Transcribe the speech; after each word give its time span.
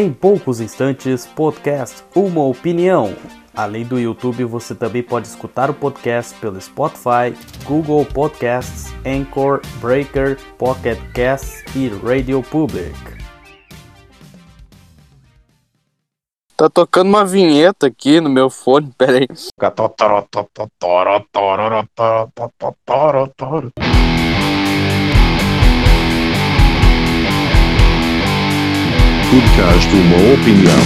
Em 0.00 0.12
poucos 0.12 0.60
instantes, 0.60 1.26
podcast 1.26 2.04
Uma 2.14 2.44
Opinião. 2.44 3.16
Além 3.52 3.84
do 3.84 3.98
YouTube, 3.98 4.44
você 4.44 4.72
também 4.72 5.02
pode 5.02 5.26
escutar 5.26 5.70
o 5.70 5.74
podcast 5.74 6.38
pelo 6.38 6.60
Spotify, 6.60 7.34
Google 7.64 8.04
Podcasts, 8.04 8.94
Anchor, 9.04 9.60
Breaker, 9.80 10.38
Pocket 10.56 10.96
Casts 11.12 11.64
e 11.74 11.88
Radio 11.88 12.44
Public. 12.44 12.94
Tá 16.56 16.70
tocando 16.70 17.08
uma 17.08 17.24
vinheta 17.24 17.88
aqui 17.88 18.20
no 18.20 18.30
meu 18.30 18.48
fone, 18.48 18.92
peraí. 18.96 19.26
Podcast 29.30 29.94
Uma 29.94 30.32
Opinião. 30.32 30.78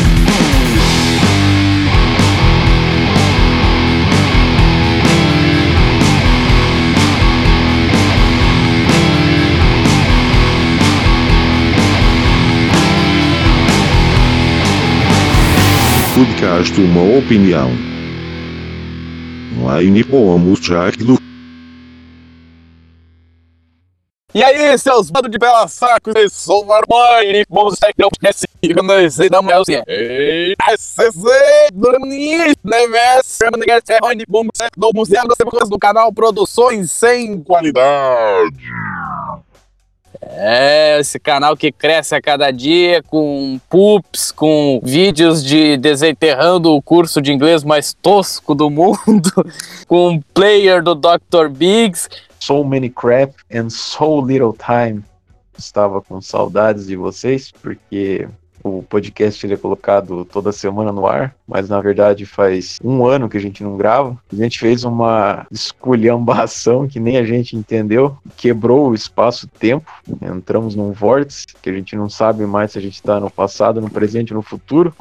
Podcast 16.17 16.81
Uma 16.81 17.19
Opinião. 17.19 17.71
Online 19.61 20.03
pomos 20.03 20.59
Jack 20.59 20.99
do 20.99 21.17
E 24.35 24.43
aí, 24.43 24.79
seus 24.79 25.11
bandos 25.11 25.31
de 25.31 25.37
bela 25.37 25.69
sacos, 25.69 26.15
eu 26.17 26.31
sou 26.31 26.65
o 26.65 26.73
Armani, 26.73 27.45
vamos 27.51 27.75
ser 27.75 27.93
que 27.93 28.01
não 28.01 28.09
conhece, 28.09 28.47
nós 28.83 29.15
sei 29.15 29.29
da 29.29 29.43
mulher 29.43 29.61
assim, 29.61 29.75
eita, 29.87 30.65
Brunis, 31.71 32.55
Neves, 32.65 33.39
Ninguém 33.59 33.79
se 33.85 33.93
errone, 33.93 34.25
vamos 34.27 34.53
ser 34.55 34.71
do 34.75 34.91
museu, 34.95 35.21
você 35.27 35.45
coisa 35.45 35.69
do 35.69 35.79
canal 35.79 36.11
Produções 36.15 36.91
Sem 36.91 37.43
Qualidade. 37.43 38.57
É, 40.23 40.99
esse 40.99 41.19
canal 41.19 41.55
que 41.55 41.71
cresce 41.71 42.15
a 42.15 42.23
cada 42.23 42.51
dia 42.51 43.03
com 43.03 43.61
poops, 43.69 44.33
com 44.33 44.81
vídeos 44.83 45.45
de 45.45 45.77
desenterrando 45.77 46.73
o 46.73 46.81
curso 46.81 47.21
de 47.21 47.33
inglês 47.33 47.63
mais 47.63 47.93
tosco 47.93 48.55
do 48.55 48.71
mundo, 48.71 49.31
com 49.87 50.09
um 50.09 50.21
player 50.33 50.83
do 50.83 50.95
Dr. 50.95 51.49
Biggs, 51.51 52.09
So 52.43 52.65
Many 52.65 52.91
Crap 52.91 53.35
and 53.55 53.71
So 53.71 54.21
Little 54.21 54.53
Time. 54.53 55.05
Estava 55.57 56.03
com 56.03 56.21
saudades 56.21 56.89
de 56.89 56.97
vocês, 56.97 57.53
porque 57.53 58.27
o 58.65 58.83
podcast 58.83 59.47
ele 59.47 59.55
é 59.55 59.57
colocado 59.57 60.25
toda 60.25 60.51
semana 60.51 60.91
no 60.91 61.07
ar, 61.07 61.37
mas 61.47 61.69
na 61.69 61.81
verdade 61.81 62.27
faz 62.27 62.81
um 62.83 63.07
ano 63.07 63.29
que 63.29 63.37
a 63.37 63.41
gente 63.41 63.63
não 63.63 63.77
grava. 63.77 64.19
A 64.33 64.35
gente 64.35 64.59
fez 64.59 64.83
uma 64.83 65.47
esculhambação 65.53 66.89
que 66.89 66.99
nem 66.99 67.17
a 67.17 67.25
gente 67.25 67.57
entendeu, 67.57 68.17
quebrou 68.37 68.89
o 68.89 68.95
espaço-tempo, 68.95 69.89
entramos 70.21 70.75
num 70.75 70.91
vórtice 70.91 71.47
que 71.63 71.71
a 71.71 71.73
gente 71.73 71.95
não 71.95 72.09
sabe 72.09 72.45
mais 72.45 72.73
se 72.73 72.79
a 72.79 72.83
gente 72.83 72.95
está 72.95 73.21
no 73.21 73.31
passado, 73.31 73.81
no 73.81 73.89
presente, 73.89 74.35
no 74.35 74.43
futuro, 74.43 74.93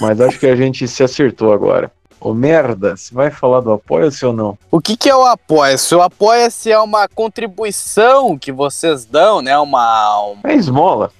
mas 0.00 0.20
acho 0.20 0.40
que 0.40 0.46
a 0.48 0.56
gente 0.56 0.88
se 0.88 1.04
acertou 1.04 1.52
agora. 1.52 1.92
Ô 2.20 2.34
merda, 2.34 2.96
você 2.96 3.14
vai 3.14 3.30
falar 3.30 3.60
do 3.60 3.72
Apoia-se 3.72 4.26
ou 4.26 4.32
não? 4.32 4.58
O 4.70 4.80
que, 4.80 4.96
que 4.96 5.08
é 5.08 5.14
o 5.14 5.24
Apoia-se? 5.24 5.94
O 5.94 6.02
Apoia-se 6.02 6.70
é 6.72 6.78
uma 6.80 7.06
contribuição 7.08 8.36
que 8.36 8.50
vocês 8.52 9.04
dão, 9.04 9.40
né? 9.40 9.56
Uma. 9.58 10.22
um- 10.30 10.36
É 10.44 10.54
esmola, 10.54 11.10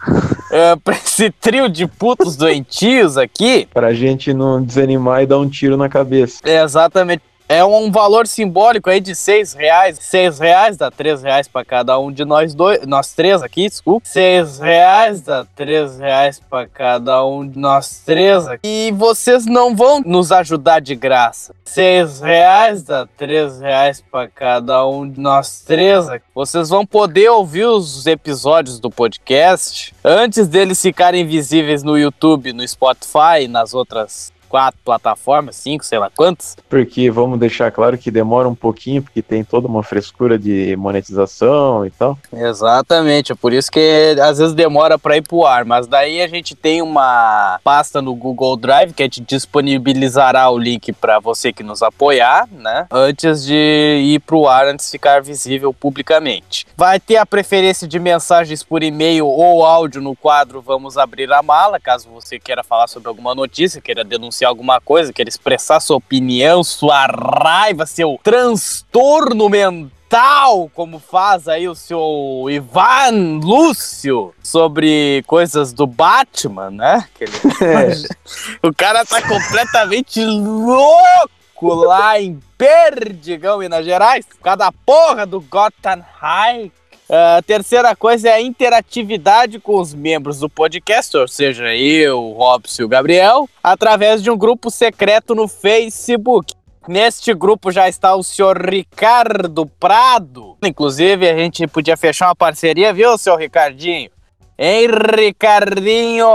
é, 0.50 0.74
pra 0.76 0.94
esse 0.94 1.30
trio 1.30 1.69
de 1.69 1.86
putos 1.86 2.36
doentios 2.36 3.16
aqui. 3.16 3.69
pra 3.72 3.94
gente 3.94 4.32
não 4.34 4.62
desanimar 4.62 5.22
e 5.22 5.26
dar 5.26 5.38
um 5.38 5.48
tiro 5.48 5.76
na 5.76 5.88
cabeça. 5.88 6.41
É 6.44 6.62
exatamente. 6.62 7.22
É 7.48 7.64
um 7.64 7.91
valor 7.91 8.27
simbólico 8.27 8.91
aí 8.91 9.00
de 9.00 9.14
seis 9.14 9.54
reais. 9.54 9.98
Seis 10.02 10.38
reais 10.38 10.76
dá 10.76 10.91
três 10.91 11.22
reais 11.22 11.48
pra 11.48 11.64
cada 11.64 11.98
um 11.98 12.12
de 12.12 12.22
nós 12.22 12.54
dois. 12.54 12.86
Nós 12.86 13.14
três 13.14 13.42
aqui, 13.42 13.66
desculpa. 13.66 14.06
Seis 14.06 14.59
reais 14.59 15.22
dá 15.22 15.47
três 15.56 15.98
reais 15.98 16.38
pra 16.38 16.66
cada 16.66 17.25
um 17.25 17.48
de 17.48 17.58
nós 17.58 18.03
três 18.04 18.47
aqui. 18.47 18.60
E 18.62 18.92
vocês 18.92 19.47
não 19.47 19.75
vão 19.75 20.03
nos 20.04 20.31
ajudar 20.31 20.81
de 20.81 20.94
graça. 20.94 21.54
Seis 21.64 22.20
reais 22.20 22.82
dá 22.82 23.08
três 23.16 23.60
reais 23.60 24.04
pra 24.12 24.28
cada 24.28 24.87
um 24.87 25.10
de 25.10 25.19
nós 25.19 25.62
três 25.62 26.06
aqui. 26.06 26.26
Vocês 26.34 26.69
vão 26.69 26.84
poder 26.84 27.31
ouvir 27.31 27.64
os 27.64 28.06
episódios 28.06 28.78
do 28.78 28.91
podcast 28.91 29.94
antes 30.04 30.47
deles 30.47 30.82
ficarem 30.82 31.26
visíveis 31.26 31.82
no 31.82 31.97
YouTube, 31.97 32.53
no 32.53 32.66
Spotify 32.69 33.48
nas 33.48 33.72
outras 33.72 34.37
quatro 34.48 34.81
plataformas, 34.84 35.56
cinco, 35.56 35.84
sei 35.84 35.98
lá 35.98 36.10
quantas. 36.14 36.56
Porque 36.69 37.10
vamos 37.10 37.38
deixar 37.38 37.70
claro 37.70 37.98
que 37.98 38.10
demora 38.10 38.48
um 38.48 38.54
pouquinho, 38.54 39.03
porque 39.03 39.22
tem 39.22 39.44
toda 39.44 39.69
uma 39.69 39.82
frescura 39.82 40.38
de 40.38 40.76
monetização 40.76 41.84
e 41.84 41.91
tal. 41.91 42.19
Exatamente, 42.32 43.32
é 43.32 43.34
por 43.34 43.53
isso 43.53 43.70
que 43.70 44.16
às 44.20 44.38
vezes 44.38 44.54
demora 44.54 44.98
para 44.98 45.16
ir 45.16 45.22
pro 45.22 45.44
ar, 45.44 45.64
mas 45.64 45.87
daí 45.87 46.22
a 46.22 46.28
gente 46.28 46.54
tem 46.54 46.82
uma 46.82 47.60
pasta 47.62 48.00
no 48.00 48.14
Google 48.14 48.56
Drive 48.56 48.92
que 48.92 49.03
a 49.03 49.06
gente 49.06 49.20
disponibilizará 49.20 50.48
o 50.50 50.58
link 50.58 50.92
para 50.92 51.19
você 51.19 51.53
que 51.53 51.62
nos 51.62 51.82
apoiar, 51.82 52.48
né? 52.50 52.87
Antes 52.91 53.44
de 53.44 53.54
ir 53.54 54.20
pro 54.20 54.47
ar, 54.48 54.66
antes 54.66 54.87
de 54.87 54.92
ficar 54.92 55.22
visível 55.22 55.72
publicamente. 55.72 56.66
Vai 56.76 56.98
ter 56.98 57.16
a 57.16 57.26
preferência 57.26 57.87
de 57.87 57.98
mensagens 57.98 58.62
por 58.62 58.82
e-mail 58.82 59.26
ou 59.26 59.64
áudio 59.64 60.00
no 60.00 60.16
quadro 60.16 60.62
Vamos 60.62 60.97
Abrir 60.97 61.32
a 61.32 61.42
Mala, 61.42 61.78
caso 61.78 62.08
você 62.08 62.38
queira 62.38 62.64
falar 62.64 62.87
sobre 62.87 63.08
alguma 63.08 63.34
notícia, 63.34 63.81
queira 63.81 64.04
denunciar 64.04 64.38
alguma 64.44 64.81
coisa, 64.81 65.12
queira 65.12 65.28
expressar 65.28 65.81
sua 65.81 65.97
opinião, 65.97 66.62
sua 66.62 67.06
raiva, 67.06 67.87
seu 67.87 68.19
transtorno 68.22 69.49
mental, 69.49 70.71
como 70.75 70.99
faz 70.99 71.49
aí 71.49 71.69
o 71.69 71.75
seu 71.75 72.47
Ivan 72.49 73.41
Lúcio 73.43 74.34
sobre 74.43 75.22
coisas 75.26 75.72
do 75.72 75.87
Batman, 75.87 76.71
né? 76.71 77.09
Ele- 77.21 77.32
o 78.62 78.72
cara 78.75 79.04
tá 79.04 79.21
completamente 79.22 80.25
louco 80.25 81.75
lá 81.75 82.20
em 82.20 82.41
Perdigão, 82.56 83.59
Minas 83.59 83.84
Gerais, 83.84 84.25
por 84.26 84.38
causa 84.38 84.56
da 84.59 84.72
porra 84.72 85.26
do 85.26 85.41
Gotham 85.41 86.05
High. 86.20 86.72
A 87.10 87.41
terceira 87.41 87.96
coisa 87.96 88.28
é 88.28 88.32
a 88.34 88.41
interatividade 88.41 89.58
com 89.58 89.80
os 89.80 89.94
membros 89.94 90.41
do 90.41 90.48
podcast, 90.48 91.16
ou 91.16 91.26
seja, 91.26 91.74
eu, 91.74 92.22
o 92.22 92.32
Robson 92.34 92.82
e 92.82 92.84
o 92.84 92.88
Gabriel, 92.88 93.48
através 93.62 94.22
de 94.22 94.30
um 94.30 94.36
grupo 94.36 94.70
secreto 94.70 95.34
no 95.34 95.48
Facebook. 95.48 96.52
Neste 96.86 97.32
grupo 97.32 97.72
já 97.72 97.88
está 97.88 98.14
o 98.14 98.22
senhor 98.22 98.60
Ricardo 98.62 99.64
Prado. 99.66 100.58
Inclusive, 100.62 101.28
a 101.28 101.36
gente 101.36 101.66
podia 101.66 101.96
fechar 101.96 102.28
uma 102.28 102.36
parceria, 102.36 102.92
viu, 102.92 103.16
seu 103.16 103.36
Ricardinho? 103.36 104.10
Hein, 104.58 104.88
Ricardinho? 105.16 106.26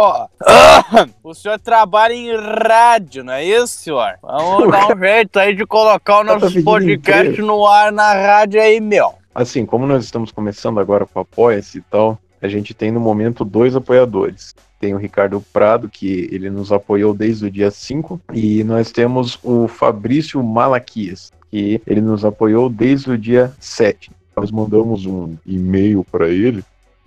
Ah, 0.42 1.08
o 1.24 1.36
senhor 1.36 1.60
trabalha 1.60 2.14
em 2.14 2.36
rádio, 2.36 3.24
não 3.24 3.34
é 3.34 3.44
isso, 3.44 3.80
senhor? 3.80 4.14
Vamos 4.24 4.72
dar 4.72 4.96
um 4.96 5.00
jeito 5.00 5.38
aí 5.38 5.54
de 5.54 5.66
colocar 5.68 6.22
o 6.22 6.26
Tá 6.26 6.40
nosso 6.40 6.64
podcast 6.64 7.40
no 7.42 7.68
ar 7.68 7.92
na 7.92 8.14
rádio 8.14 8.60
aí, 8.60 8.80
meu. 8.80 9.14
Assim, 9.34 9.66
como 9.66 9.88
nós 9.88 10.04
estamos 10.06 10.32
começando 10.32 10.80
agora 10.80 11.06
com 11.06 11.20
Apoia-se 11.20 11.80
e 11.80 11.82
tal, 11.82 12.20
a 12.40 12.48
gente 12.48 12.74
tem 12.74 12.92
no 12.92 13.00
momento 13.00 13.44
dois 13.44 13.76
apoiadores. 13.76 14.54
Tem 14.80 14.94
o 14.94 14.98
Ricardo 14.98 15.42
Prado, 15.52 15.90
que 15.90 16.30
ele 16.32 16.50
nos 16.50 16.72
apoiou 16.72 17.14
desde 17.14 17.46
o 17.46 17.52
dia 17.52 17.72
5, 17.72 18.22
e 18.34 18.64
nós 18.64 18.92
temos 18.92 19.40
o 19.42 19.68
Fabrício 19.68 20.44
Malaquias, 20.44 21.32
que 21.50 21.82
ele 21.88 22.02
nos 22.02 22.24
apoiou 22.24 22.70
desde 22.70 23.12
o 23.12 23.18
dia 23.18 23.52
7. 23.60 24.12
Nós 24.36 24.52
mandamos 24.52 25.06
um 25.06 25.36
e-mail 25.46 26.06
para 26.12 26.28
ele, 26.28 26.64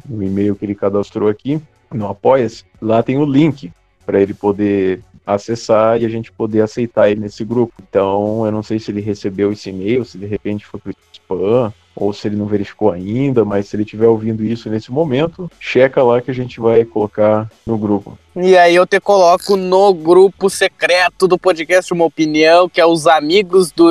um 0.09 0.23
e-mail 0.23 0.57
que 0.57 0.65
ele 0.65 0.75
cadastrou 0.75 1.29
aqui 1.29 1.61
no 1.93 2.09
Apoia-se. 2.09 2.65
Lá 2.81 3.03
tem 3.03 3.19
o 3.19 3.25
link 3.25 3.71
para 4.05 4.21
ele 4.21 4.35
poder 4.35 5.01
acessar 5.25 6.01
e 6.01 6.07
a 6.07 6.09
gente 6.09 6.33
poder 6.33 6.63
aceitar 6.63 7.11
ele 7.11 7.21
nesse 7.21 7.45
grupo. 7.45 7.75
Então, 7.89 8.47
eu 8.47 8.53
não 8.53 8.63
sei 8.63 8.79
se 8.79 8.91
ele 8.91 9.01
recebeu 9.01 9.53
esse 9.53 9.71
e-mail, 9.71 10.05
se 10.05 10.17
de 10.17 10.27
repente 10.27 10.65
foi 10.65 10.81
pro 10.81 10.95
spam, 11.13 11.73
ou 11.97 12.13
se 12.13 12.29
ele 12.29 12.37
não 12.37 12.47
verificou 12.47 12.93
ainda, 12.93 13.45
mas 13.45 13.69
se 13.69 13.75
ele 13.75 13.83
estiver 13.83 14.07
ouvindo 14.07 14.45
isso 14.45 14.69
nesse 14.69 14.93
momento, 14.93 15.51
checa 15.59 16.03
lá 16.03 16.21
que 16.21 16.31
a 16.31 16.35
gente 16.35 16.61
vai 16.61 16.85
colocar 16.85 17.51
no 17.67 17.79
grupo. 17.79 18.19
E 18.37 18.55
aí 18.57 18.75
eu 18.75 18.87
te 18.87 19.01
coloco 19.01 19.57
no 19.57 19.95
grupo 19.95 20.51
secreto 20.51 21.27
do 21.27 21.39
podcast 21.39 21.91
Uma 21.95 22.05
Opinião, 22.05 22.69
que 22.69 22.81
é 22.81 22.87
os 22.87 23.07
amigos 23.07 23.73
do 23.73 23.91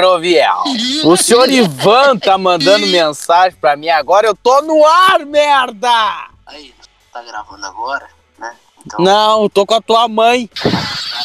Roviel. 0.00 0.64
O 1.04 1.16
senhor 1.18 1.50
Ivan 1.50 2.16
tá 2.16 2.38
mandando 2.38 2.86
mensagem 2.86 3.58
pra 3.60 3.76
mim 3.76 3.90
agora, 3.90 4.26
eu 4.26 4.34
tô 4.34 4.62
no 4.62 4.82
ar, 4.86 5.26
merda! 5.26 6.30
Aí, 6.46 6.72
tá 7.12 7.22
gravando 7.22 7.66
agora, 7.66 8.06
né? 8.38 8.54
Então, 8.86 9.04
Não, 9.04 9.48
tô 9.48 9.66
com 9.66 9.74
a 9.74 9.80
tua 9.80 10.06
mãe. 10.08 10.48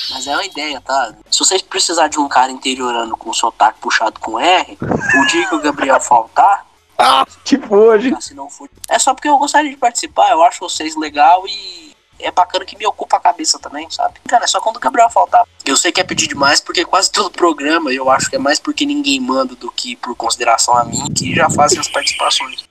mas 0.09 0.25
é 0.27 0.31
uma 0.33 0.45
ideia, 0.45 0.81
tá? 0.81 1.13
Se 1.29 1.39
vocês 1.39 1.61
precisar 1.61 2.07
de 2.07 2.19
um 2.19 2.27
cara 2.27 2.51
interiorano 2.51 3.15
com 3.15 3.31
sotaque 3.33 3.79
puxado 3.79 4.19
com 4.19 4.39
R, 4.39 4.77
o 4.81 5.25
dia 5.27 5.47
que 5.47 5.55
o 5.55 5.61
Gabriel 5.61 5.99
faltar, 6.01 6.65
Ah, 6.97 7.25
Tipo 7.43 7.75
hoje. 7.75 8.15
se 8.21 8.33
não 8.35 8.47
for. 8.49 8.69
É 8.87 8.99
só 8.99 9.13
porque 9.15 9.27
eu 9.27 9.37
gostaria 9.37 9.71
de 9.71 9.77
participar, 9.77 10.29
eu 10.31 10.43
acho 10.43 10.59
vocês 10.59 10.95
legal 10.95 11.43
e 11.47 11.95
é 12.19 12.29
bacana 12.29 12.63
que 12.63 12.77
me 12.77 12.85
ocupa 12.85 13.17
a 13.17 13.19
cabeça 13.19 13.57
também, 13.57 13.89
sabe? 13.89 14.19
Cara, 14.27 14.43
é 14.43 14.47
só 14.47 14.59
quando 14.61 14.77
o 14.77 14.79
Gabriel 14.79 15.09
faltar. 15.09 15.43
Eu 15.65 15.75
sei 15.75 15.91
que 15.91 15.99
é 15.99 16.03
pedir 16.03 16.27
demais, 16.27 16.59
porque 16.61 16.85
quase 16.85 17.11
todo 17.11 17.31
programa 17.31 17.91
eu 17.91 18.11
acho 18.11 18.29
que 18.29 18.35
é 18.35 18.39
mais 18.39 18.59
porque 18.59 18.85
ninguém 18.85 19.19
manda 19.19 19.55
do 19.55 19.71
que 19.71 19.95
por 19.95 20.15
consideração 20.15 20.77
a 20.77 20.83
mim 20.83 21.11
que 21.11 21.33
já 21.33 21.49
fazem 21.49 21.79
as 21.79 21.87
participações. 21.87 22.63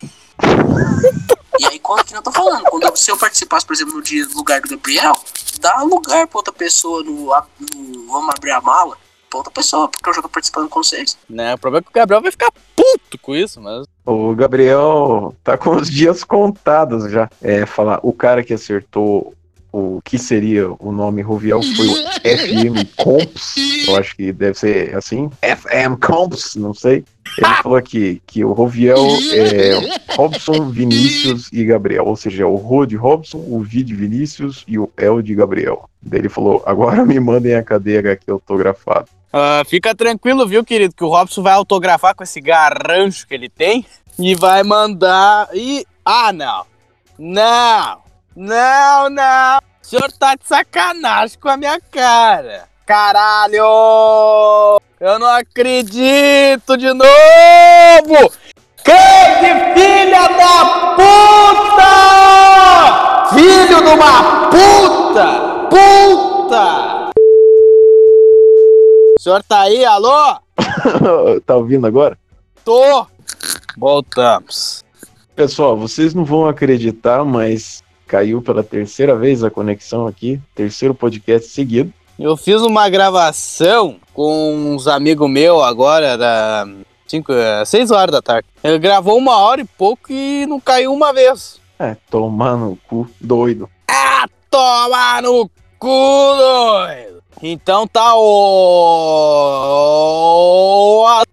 E 1.58 1.66
aí, 1.66 1.78
quando 1.78 2.04
que 2.04 2.14
eu 2.16 2.22
tô 2.22 2.32
falando, 2.32 2.64
quando 2.64 2.84
eu- 2.84 2.96
se 2.96 3.10
eu 3.10 3.16
participasse, 3.19 3.66
por 3.66 3.75
exemplo, 3.75 3.94
no 3.94 4.02
dia 4.02 4.25
no 4.26 4.34
lugar 4.37 4.60
do 4.60 4.69
Gabriel, 4.69 5.14
dá 5.60 5.82
lugar 5.82 6.26
pra 6.26 6.38
outra 6.38 6.52
pessoa 6.52 7.02
no, 7.02 7.12
no 7.26 8.06
Vamos 8.06 8.34
Abrir 8.34 8.52
a 8.52 8.60
Mala, 8.60 8.96
pra 9.28 9.38
outra 9.38 9.52
pessoa, 9.52 9.87
porque 9.88 10.08
eu 10.08 10.14
já 10.14 10.22
tô 10.22 10.28
participando 10.28 10.69
com 10.69 10.82
vocês. 10.82 11.19
Né? 11.28 11.54
O 11.54 11.58
problema 11.58 11.81
é 11.81 11.84
que 11.84 11.90
o 11.90 11.92
Gabriel 12.00 12.22
vai 12.22 12.31
ficar 12.31 12.50
puto 12.75 13.19
com 13.20 13.34
isso, 13.37 13.60
mas. 13.60 13.87
O 14.06 14.34
Gabriel 14.34 15.34
tá 15.44 15.58
com 15.58 15.76
os 15.76 15.90
dias 15.90 16.25
contados 16.25 17.10
já. 17.10 17.28
É, 17.42 17.66
falar, 17.66 18.00
o 18.02 18.12
cara 18.12 18.42
que 18.42 18.54
acertou 18.54 19.34
o 19.72 20.00
que 20.05 20.19
seria 20.19 20.70
o 20.78 20.93
nome 20.93 21.22
Roviel 21.22 21.61
foi 21.62 21.87
o 21.87 21.94
FM 22.22 22.88
Comps. 22.96 23.87
Eu 23.87 23.96
acho 23.96 24.17
que 24.17 24.32
deve 24.32 24.58
ser 24.58 24.96
assim. 24.96 25.31
FM 25.43 25.99
Comps, 26.00 26.56
não 26.56 26.75
sei. 26.75 27.05
Ele 27.38 27.55
falou 27.62 27.76
aqui 27.76 28.20
que 28.26 28.44
o 28.44 28.52
Roviel 28.52 29.06
é 29.32 30.14
Robson, 30.17 30.70
Vinícius 30.70 31.49
e 31.52 31.64
Gabriel. 31.64 32.06
Ou 32.06 32.17
seja, 32.17 32.46
o 32.46 32.56
Rô 32.56 32.84
de 32.84 32.96
Robson, 32.96 33.38
o 33.38 33.61
Vi 33.61 33.82
de 33.82 33.94
Vinícius 33.94 34.64
e 34.67 34.78
o 34.78 34.90
El 34.96 35.22
de 35.22 35.34
Gabriel. 35.34 35.88
Daí 36.02 36.20
ele 36.20 36.28
falou: 36.28 36.62
agora 36.66 37.05
me 37.05 37.20
mandem 37.20 37.55
a 37.55 37.62
cadeia 37.62 38.12
aqui 38.12 38.31
autografado. 38.31 39.08
Ah, 39.32 39.62
fica 39.66 39.94
tranquilo, 39.94 40.46
viu, 40.46 40.64
querido, 40.64 40.94
que 40.94 41.05
o 41.05 41.08
Robson 41.08 41.43
vai 41.43 41.52
autografar 41.52 42.16
com 42.16 42.25
esse 42.25 42.40
garrancho 42.40 43.26
que 43.26 43.34
ele 43.34 43.49
tem 43.49 43.87
e 44.19 44.34
vai 44.34 44.62
mandar. 44.62 45.49
E. 45.55 45.87
Ah, 46.05 46.32
não! 46.32 46.64
Não! 47.19 48.00
Não, 48.37 49.11
não! 49.11 49.59
O 49.59 49.87
senhor 49.87 50.12
tá 50.12 50.37
de 50.37 50.47
sacanagem 50.47 51.37
com 51.38 51.49
a 51.49 51.56
minha 51.56 51.81
cara! 51.81 52.69
Caralho! 52.87 54.81
Eu 55.00 55.19
não 55.19 55.27
acredito 55.27 56.77
de 56.77 56.93
novo! 56.93 58.32
Que 58.85 59.43
filha 59.75 60.29
da 60.29 60.65
puta! 60.94 61.91
Filho 63.35 63.67
de 63.67 63.91
uma 63.91 64.49
puta! 64.49 65.26
Puta! 65.69 67.11
O 69.19 69.21
senhor 69.21 69.43
tá 69.43 69.62
aí, 69.62 69.85
alô? 69.85 70.38
tá 71.44 71.56
ouvindo 71.56 71.87
agora? 71.87 72.17
Tô! 72.65 73.06
Voltamos. 73.76 74.85
Pessoal, 75.35 75.76
vocês 75.76 76.15
não 76.15 76.25
vão 76.25 76.47
acreditar, 76.47 77.25
mas 77.25 77.83
caiu 78.11 78.43
pela 78.43 78.65
terceira 78.65 79.15
vez 79.15 79.45
a 79.45 79.51
conexão 79.51 80.09
aqui, 80.09 80.41
terceiro 80.53 80.93
podcast 80.93 81.49
seguido. 81.49 81.93
Eu 82.19 82.37
fiz 82.37 82.61
uma 82.61 82.89
gravação 82.89 83.99
com 84.12 84.53
uns 84.53 84.89
amigos 84.89 85.31
meus 85.31 85.62
agora, 85.62 86.19
da 86.19 86.67
5, 87.07 87.33
6 87.65 87.93
horas 87.93 88.11
da 88.11 88.21
tarde. 88.21 88.49
Ele 88.65 88.81
gravou 88.81 89.17
uma 89.17 89.39
hora 89.39 89.61
e 89.61 89.65
pouco 89.65 90.12
e 90.12 90.45
não 90.47 90.59
caiu 90.59 90.93
uma 90.93 91.12
vez. 91.12 91.61
É, 91.79 91.97
tomar 92.11 92.57
no 92.57 92.77
cu, 92.89 93.09
doido. 93.21 93.71
Ah, 93.89 94.27
toma 94.51 95.23
no 95.23 95.49
cu, 95.79 96.35
doido! 96.37 97.21
Então 97.41 97.87
tá 97.87 98.15
o. 98.17 98.27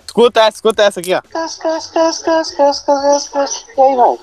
Escuta 0.06 0.42
essa, 0.42 0.58
escuta 0.58 0.84
essa 0.84 1.00
aqui, 1.00 1.14
ó. 1.16 1.22
Cas, 1.22 1.56
cas, 1.56 1.88
cas, 1.88 2.20
cas, 2.20 2.52
cas, 2.52 2.80
cas, 2.80 3.02
cas, 3.02 3.28
cas. 3.30 3.66
E 3.76 3.82
aí, 3.82 3.96
vai? 3.96 4.18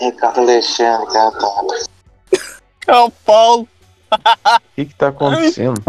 Ricardo 0.00 0.40
Alexandre, 0.40 1.06
cara. 1.12 1.32
É 2.86 2.96
o 2.96 3.10
Paulo. 3.10 3.68
O 4.12 4.60
que 4.76 4.84
que 4.86 4.94
tá 4.94 5.08
acontecendo? 5.08 5.80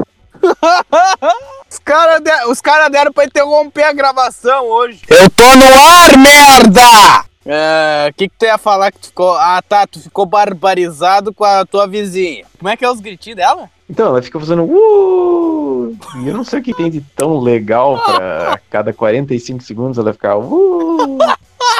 Os 1.69 1.80
caras 1.80 2.22
de- 2.22 2.46
os 2.48 2.62
cara 2.62 2.88
deram 2.90 3.12
pra 3.12 3.25
interromper 3.25 3.84
a 3.84 3.94
gravação 3.94 4.66
hoje. 4.66 5.02
Eu 5.10 5.30
tô 5.31 5.44
no 5.56 5.66
ar, 5.66 6.18
merda! 6.18 7.25
É, 7.46 8.07
o 8.10 8.13
que 8.16 8.30
que 8.30 8.36
tu 8.40 8.46
ia 8.46 8.57
falar 8.57 8.92
que 8.92 9.00
tu 9.00 9.07
ficou... 9.07 9.36
Ah, 9.36 9.62
tá, 9.68 9.86
tu 9.86 10.00
ficou 10.00 10.25
barbarizado 10.25 11.34
com 11.34 11.44
a 11.44 11.66
tua 11.66 11.86
vizinha. 11.88 12.46
Como 12.58 12.69
é 12.69 12.78
que 12.78 12.86
é 12.86 12.90
os 12.90 13.00
gritinhos 13.00 13.38
dela? 13.38 13.69
Então, 13.90 14.08
ela 14.08 14.22
fica 14.22 14.40
fazendo 14.40 14.63
uh! 14.63 15.96
E 16.24 16.28
eu 16.28 16.34
não 16.36 16.44
sei 16.44 16.60
o 16.60 16.63
que 16.63 16.74
tem 16.74 16.90
de 16.90 17.01
tão 17.16 17.40
legal 17.40 18.01
pra 18.04 18.60
cada 18.69 18.94
45 18.94 19.62
segundos 19.63 19.98
ela 19.98 20.13
ficar 20.13 20.38
uh! 20.38 21.18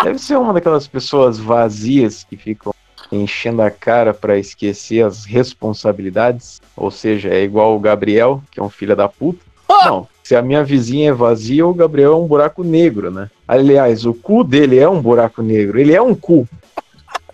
Deve 0.04 0.20
ser 0.20 0.38
uma 0.38 0.54
daquelas 0.54 0.88
pessoas 0.88 1.40
vazias 1.40 2.24
que 2.24 2.38
ficam 2.38 2.74
enchendo 3.12 3.62
a 3.62 3.72
cara 3.72 4.14
pra 4.14 4.38
esquecer 4.38 5.04
as 5.04 5.26
responsabilidades. 5.26 6.62
Ou 6.76 6.92
seja, 6.92 7.30
é 7.30 7.44
igual 7.44 7.76
o 7.76 7.80
Gabriel, 7.80 8.42
que 8.52 8.60
é 8.60 8.64
um 8.64 8.70
filho 8.70 8.96
da 8.96 9.08
puta. 9.08 9.40
Não, 9.70 10.08
se 10.24 10.36
a 10.36 10.42
minha 10.42 10.64
vizinha 10.64 11.10
é 11.10 11.14
vazia, 11.14 11.66
o 11.66 11.74
Gabriel 11.74 12.14
é 12.14 12.16
um 12.16 12.28
buraco 12.28 12.64
negro, 12.64 13.12
né? 13.12 13.30
Aliás, 13.48 14.06
o 14.06 14.14
cu 14.14 14.44
dele 14.44 14.80
é 14.80 14.90
um 14.90 15.02
buraco 15.02 15.42
negro. 15.42 15.80
Ele 15.80 15.94
é 15.94 16.02
um 16.02 16.16
cu. 16.16 16.48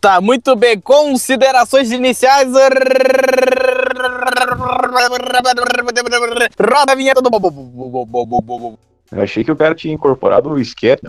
Tá, 0.00 0.20
muito 0.20 0.54
bem. 0.54 0.80
Considerações 0.80 1.90
iniciais. 1.90 2.52
Roda 6.58 6.92
a 6.92 6.94
vinheta 6.94 7.20
do... 7.20 7.30
Eu 9.12 9.22
achei 9.22 9.42
que 9.42 9.50
o 9.50 9.56
cara 9.56 9.74
tinha 9.74 9.92
incorporado 9.92 10.50
o 10.50 10.60
sketch. 10.60 11.02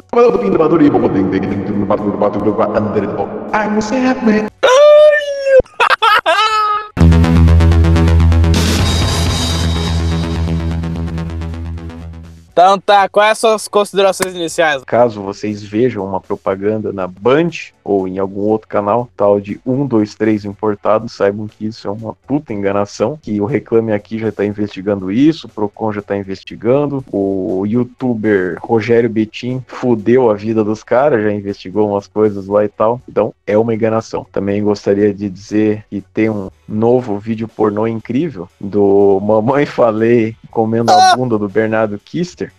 Então 12.61 12.77
tá, 12.77 13.09
quais 13.09 13.39
são 13.39 13.55
as 13.55 13.67
considerações 13.67 14.35
iniciais? 14.35 14.83
Caso 14.85 15.19
vocês 15.19 15.63
vejam 15.63 16.05
uma 16.05 16.21
propaganda 16.21 16.93
na 16.93 17.07
Band 17.07 17.49
ou 17.83 18.07
em 18.07 18.19
algum 18.19 18.41
outro 18.41 18.67
canal, 18.67 19.09
tal 19.17 19.41
de 19.41 19.59
1, 19.65 19.87
2, 19.87 20.13
3 20.13 20.45
importado, 20.45 21.09
saibam 21.09 21.47
que 21.47 21.65
isso 21.65 21.87
é 21.87 21.91
uma 21.91 22.13
puta 22.13 22.53
enganação, 22.53 23.17
que 23.19 23.41
o 23.41 23.45
Reclame 23.45 23.91
Aqui 23.91 24.19
já 24.19 24.31
tá 24.31 24.45
investigando 24.45 25.11
isso, 25.11 25.47
o 25.47 25.49
Procon 25.49 25.91
já 25.91 26.03
tá 26.03 26.15
investigando, 26.15 27.03
o 27.11 27.65
youtuber 27.65 28.59
Rogério 28.61 29.09
Betim 29.09 29.63
fudeu 29.65 30.29
a 30.29 30.35
vida 30.35 30.63
dos 30.63 30.83
caras, 30.83 31.23
já 31.23 31.31
investigou 31.31 31.89
umas 31.89 32.05
coisas 32.05 32.45
lá 32.45 32.63
e 32.63 32.69
tal, 32.69 33.01
então 33.09 33.33
é 33.47 33.57
uma 33.57 33.73
enganação. 33.73 34.23
Também 34.31 34.63
gostaria 34.63 35.11
de 35.11 35.27
dizer 35.27 35.83
que 35.89 35.99
tem 35.99 36.29
um 36.29 36.51
novo 36.69 37.17
vídeo 37.17 37.47
pornô 37.47 37.87
incrível 37.87 38.47
do 38.59 39.19
Mamãe 39.19 39.65
Falei 39.65 40.35
comendo 40.51 40.91
a 40.91 41.15
bunda 41.15 41.39
do 41.39 41.49
Bernardo 41.49 41.97
Kister. 41.97 42.53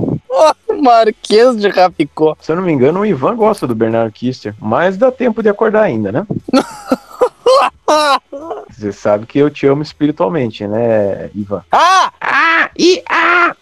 Marquês 0.83 1.57
de 1.57 1.69
Rapicó. 1.69 2.37
Se 2.41 2.51
eu 2.51 2.57
não 2.57 2.65
me 2.65 2.73
engano, 2.73 3.01
o 3.01 3.07
Ivan 3.07 3.37
gosta 3.37 3.69
do 3.69 3.75
Bernardo 3.75 4.11
Kister, 4.11 4.55
mas 4.59 4.97
dá 4.97 5.13
tempo 5.13 5.43
de 5.43 5.49
acordar 5.49 5.83
ainda, 5.83 6.11
né? 6.11 6.27
Você 8.71 8.91
sabe 8.91 9.27
que 9.27 9.39
eu 9.39 9.51
te 9.51 9.67
amo 9.67 9.83
espiritualmente, 9.83 10.67
né, 10.67 11.31
Ivan? 11.35 11.63
Ah! 11.71 12.11
Ah! 12.21 12.71
E 12.77 13.03
ah! 13.09 13.55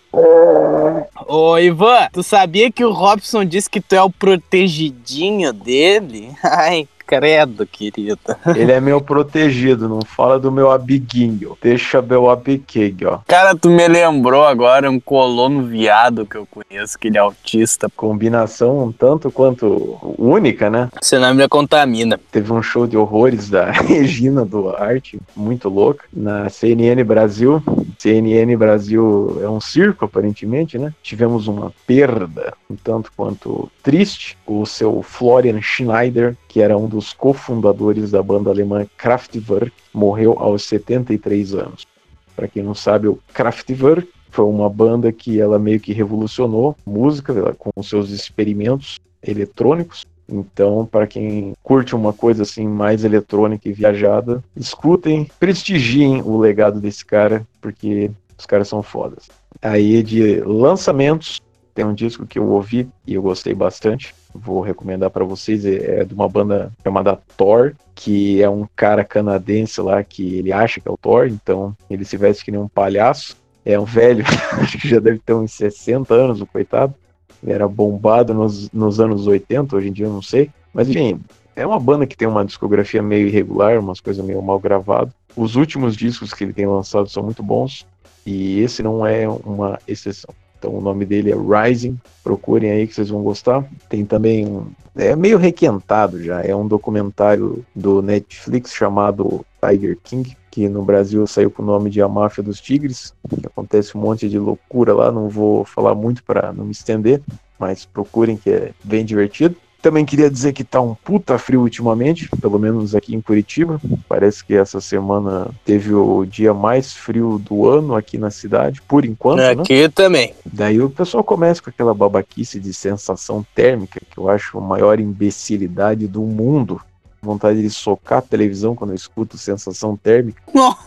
Ô, 1.27 1.59
Ivan, 1.59 2.09
tu 2.13 2.23
sabia 2.23 2.71
que 2.71 2.85
o 2.85 2.93
Robson 2.93 3.45
disse 3.45 3.69
que 3.69 3.81
tu 3.81 3.95
é 3.95 4.03
o 4.03 4.11
protegidinho 4.11 5.53
dele? 5.53 6.33
Ai, 6.43 6.89
credo, 7.11 7.67
querido. 7.67 8.21
Ele 8.55 8.71
é 8.71 8.81
meu 8.81 9.01
protegido, 9.01 9.89
não 9.89 10.03
fala 10.03 10.39
do 10.39 10.53
meu 10.53 10.71
abiguinho. 10.71 11.59
Deixa 11.61 12.01
meu 12.01 12.31
abiguinho, 12.31 13.11
ó. 13.11 13.19
Cara, 13.27 13.57
tu 13.57 13.69
me 13.69 13.89
lembrou 13.89 14.45
agora 14.45 14.89
um 14.89 15.01
colono 15.01 15.65
viado 15.65 16.25
que 16.25 16.37
eu 16.37 16.47
conheço, 16.47 16.97
que 16.97 17.09
ele 17.09 17.19
é 17.19 17.21
autista. 17.21 17.89
Combinação 17.97 18.85
um 18.85 18.93
tanto 18.93 19.31
quanto 19.33 19.99
única, 20.17 20.71
né? 20.71 20.89
Seu 21.03 21.19
nome 21.19 21.43
me 21.43 21.49
contamina. 21.49 22.21
Teve 22.31 22.53
um 22.53 22.63
show 22.63 22.87
de 22.87 22.97
horrores 22.97 23.51
da 23.51 23.73
Regina 23.75 24.45
Duarte, 24.45 25.19
muito 25.35 25.69
louca, 25.69 26.05
na 26.13 26.49
CNN 26.49 27.03
Brasil. 27.03 27.61
CNN 27.99 28.57
Brasil 28.57 29.41
é 29.43 29.49
um 29.49 29.61
circo, 29.61 30.05
aparentemente, 30.05 30.79
né? 30.79 30.95
Tivemos 31.03 31.49
uma 31.49 31.73
perda 31.87 32.55
um 32.71 32.77
tanto 32.77 33.11
quanto 33.17 33.71
triste. 33.83 34.39
O 34.47 34.65
seu 34.65 35.03
Florian 35.03 35.61
Schneider, 35.61 36.37
que 36.51 36.61
era 36.61 36.77
um 36.77 36.89
dos 36.89 37.13
cofundadores 37.13 38.11
da 38.11 38.21
banda 38.21 38.51
alemã 38.51 38.85
Kraftwerk, 38.97 39.71
morreu 39.95 40.37
aos 40.37 40.65
73 40.65 41.55
anos. 41.55 41.87
Para 42.35 42.49
quem 42.49 42.61
não 42.61 42.75
sabe, 42.75 43.07
o 43.07 43.21
Kraftwerk 43.33 44.09
foi 44.31 44.45
uma 44.47 44.69
banda 44.69 45.13
que 45.13 45.41
ela 45.41 45.61
meio 45.61 45.79
que 45.79 45.93
revolucionou 45.93 46.77
música 46.85 47.55
com 47.57 47.81
seus 47.85 48.11
experimentos 48.11 48.99
eletrônicos. 49.23 50.05
Então, 50.29 50.85
para 50.91 51.07
quem 51.07 51.55
curte 51.63 51.95
uma 51.95 52.13
coisa 52.13 52.43
assim 52.43 52.67
mais 52.67 53.05
eletrônica 53.05 53.69
e 53.69 53.73
viajada, 53.73 54.43
escutem, 54.57 55.31
prestigiem 55.39 56.21
o 56.21 56.37
legado 56.37 56.81
desse 56.81 57.07
cara, 57.07 57.47
porque 57.61 58.11
os 58.37 58.45
caras 58.45 58.67
são 58.67 58.83
fodas. 58.83 59.29
Aí 59.63 60.03
de 60.03 60.41
lançamentos, 60.41 61.41
tem 61.81 61.87
um 61.87 61.95
disco 61.95 62.27
que 62.27 62.39
eu 62.39 62.47
ouvi 62.47 62.87
e 63.07 63.15
eu 63.15 63.23
gostei 63.23 63.55
bastante. 63.55 64.15
Vou 64.35 64.61
recomendar 64.61 65.09
para 65.09 65.25
vocês, 65.25 65.65
é 65.65 66.05
de 66.05 66.13
uma 66.13 66.29
banda 66.29 66.71
chamada 66.83 67.19
Thor, 67.39 67.73
que 67.95 68.43
é 68.43 68.51
um 68.51 68.69
cara 68.77 69.03
canadense 69.03 69.81
lá 69.81 70.05
que 70.05 70.35
ele 70.35 70.53
acha 70.53 70.79
que 70.79 70.87
é 70.87 70.91
o 70.91 70.99
Thor, 70.99 71.27
então 71.27 71.75
ele 71.89 72.05
se 72.05 72.19
veste 72.19 72.45
que 72.45 72.51
nem 72.51 72.61
um 72.61 72.69
palhaço. 72.69 73.35
É 73.65 73.81
um 73.81 73.87
velho, 73.87 74.23
acho 74.61 74.77
que 74.77 74.87
já 74.87 75.01
deve 75.01 75.21
ter 75.21 75.33
uns 75.33 75.53
60 75.53 76.13
anos, 76.13 76.43
o 76.43 76.47
coitado. 76.47 76.95
Ele 77.43 77.53
era 77.53 77.67
bombado 77.67 78.35
nos, 78.35 78.71
nos 78.73 79.01
anos 79.01 79.27
80, 79.27 79.75
hoje 79.75 79.89
em 79.89 79.93
dia 79.93 80.05
eu 80.05 80.13
não 80.13 80.21
sei. 80.21 80.51
Mas 80.75 80.87
enfim, 80.87 81.19
é 81.57 81.67
uma 81.67 81.81
banda 81.81 82.07
que 82.07 82.17
tem 82.17 82.29
uma 82.29 82.45
discografia 82.45 83.03
meio 83.03 83.27
irregular, 83.27 83.81
umas 83.81 84.01
coisas 84.01 84.23
meio 84.23 84.43
mal 84.43 84.61
gravadas. 84.61 85.15
Os 85.35 85.57
últimos 85.57 85.97
discos 85.97 86.35
que 86.35 86.45
ele 86.45 86.53
tem 86.53 86.67
lançado 86.67 87.09
são 87.09 87.23
muito 87.23 87.43
bons, 87.43 87.87
e 88.27 88.61
esse 88.61 88.83
não 88.83 89.07
é 89.07 89.27
uma 89.27 89.79
exceção. 89.89 90.35
Então 90.61 90.77
o 90.77 90.81
nome 90.81 91.07
dele 91.07 91.33
é 91.33 91.35
Rising, 91.35 91.99
procurem 92.23 92.71
aí 92.71 92.87
que 92.87 92.95
vocês 92.95 93.09
vão 93.09 93.23
gostar. 93.23 93.65
Tem 93.89 94.05
também 94.05 94.47
um. 94.47 94.67
É 94.95 95.17
meio 95.17 95.39
requentado 95.39 96.23
já, 96.23 96.43
é 96.43 96.55
um 96.55 96.69
documentário 96.69 97.65
do 97.75 98.03
Netflix 98.03 98.75
chamado 98.75 99.45
Tiger 99.59 99.97
King, 100.03 100.37
que 100.51 100.69
no 100.69 100.83
Brasil 100.83 101.27
saiu 101.27 101.51
com 101.51 101.63
o 101.63 101.67
nome 101.67 101.89
de 101.89 102.03
A 102.03 102.09
Máfia 102.09 102.43
dos 102.43 102.61
Tigres, 102.61 103.15
que 103.29 103.47
acontece 103.47 103.97
um 103.97 104.01
monte 104.01 104.29
de 104.29 104.39
loucura 104.39 104.93
lá, 104.93 105.11
não 105.11 105.29
vou 105.29 105.65
falar 105.65 105.95
muito 105.95 106.23
para 106.23 106.53
não 106.53 106.67
me 106.67 106.73
estender, 106.73 107.23
mas 107.59 107.87
procurem 107.87 108.37
que 108.37 108.51
é 108.51 108.73
bem 108.85 109.05
divertido. 109.05 109.57
Também 109.83 110.05
queria 110.05 110.31
dizer 110.31 110.53
que 110.53 110.63
tá 110.63 110.81
um 110.81 110.95
puta 110.95 111.39
frio 111.39 111.63
ultimamente, 111.63 112.29
pelo 112.41 112.59
menos 112.59 112.95
aqui 112.95 113.15
em 113.15 113.21
Curitiba. 113.21 113.81
Parece 114.09 114.45
que 114.45 114.55
essa 114.55 114.81
semana 114.81 115.49
teve 115.65 115.95
o 115.95 116.25
dia 116.25 116.53
mais 116.53 116.93
frio 116.93 117.39
do 117.39 117.67
ano 117.67 117.95
aqui 117.95 118.19
na 118.19 118.31
cidade, 118.31 118.83
por 118.83 119.05
enquanto, 119.05 119.39
né? 119.39 119.51
Aqui 119.51 119.89
também. 119.89 120.35
Daí 120.45 120.81
o 120.81 120.91
pessoal 120.91 121.25
começa 121.25 121.63
com 121.63 121.71
aquela 121.71 121.95
babaquice 121.95 122.61
de 122.61 122.75
sensação 122.75 123.45
térmica, 123.55 124.01
que 124.11 124.19
eu 124.19 124.29
acho 124.29 124.59
a 124.59 124.61
maior 124.61 125.01
imbecilidade 125.01 126.07
do 126.07 126.23
mundo. 126.23 126.81
Vontade 127.23 127.61
de 127.61 127.69
socar 127.69 128.21
a 128.21 128.23
televisão 128.23 128.75
quando 128.75 128.91
eu 128.91 128.97
escuto 128.97 129.37
sensação 129.37 129.95
térmica. 129.95 130.43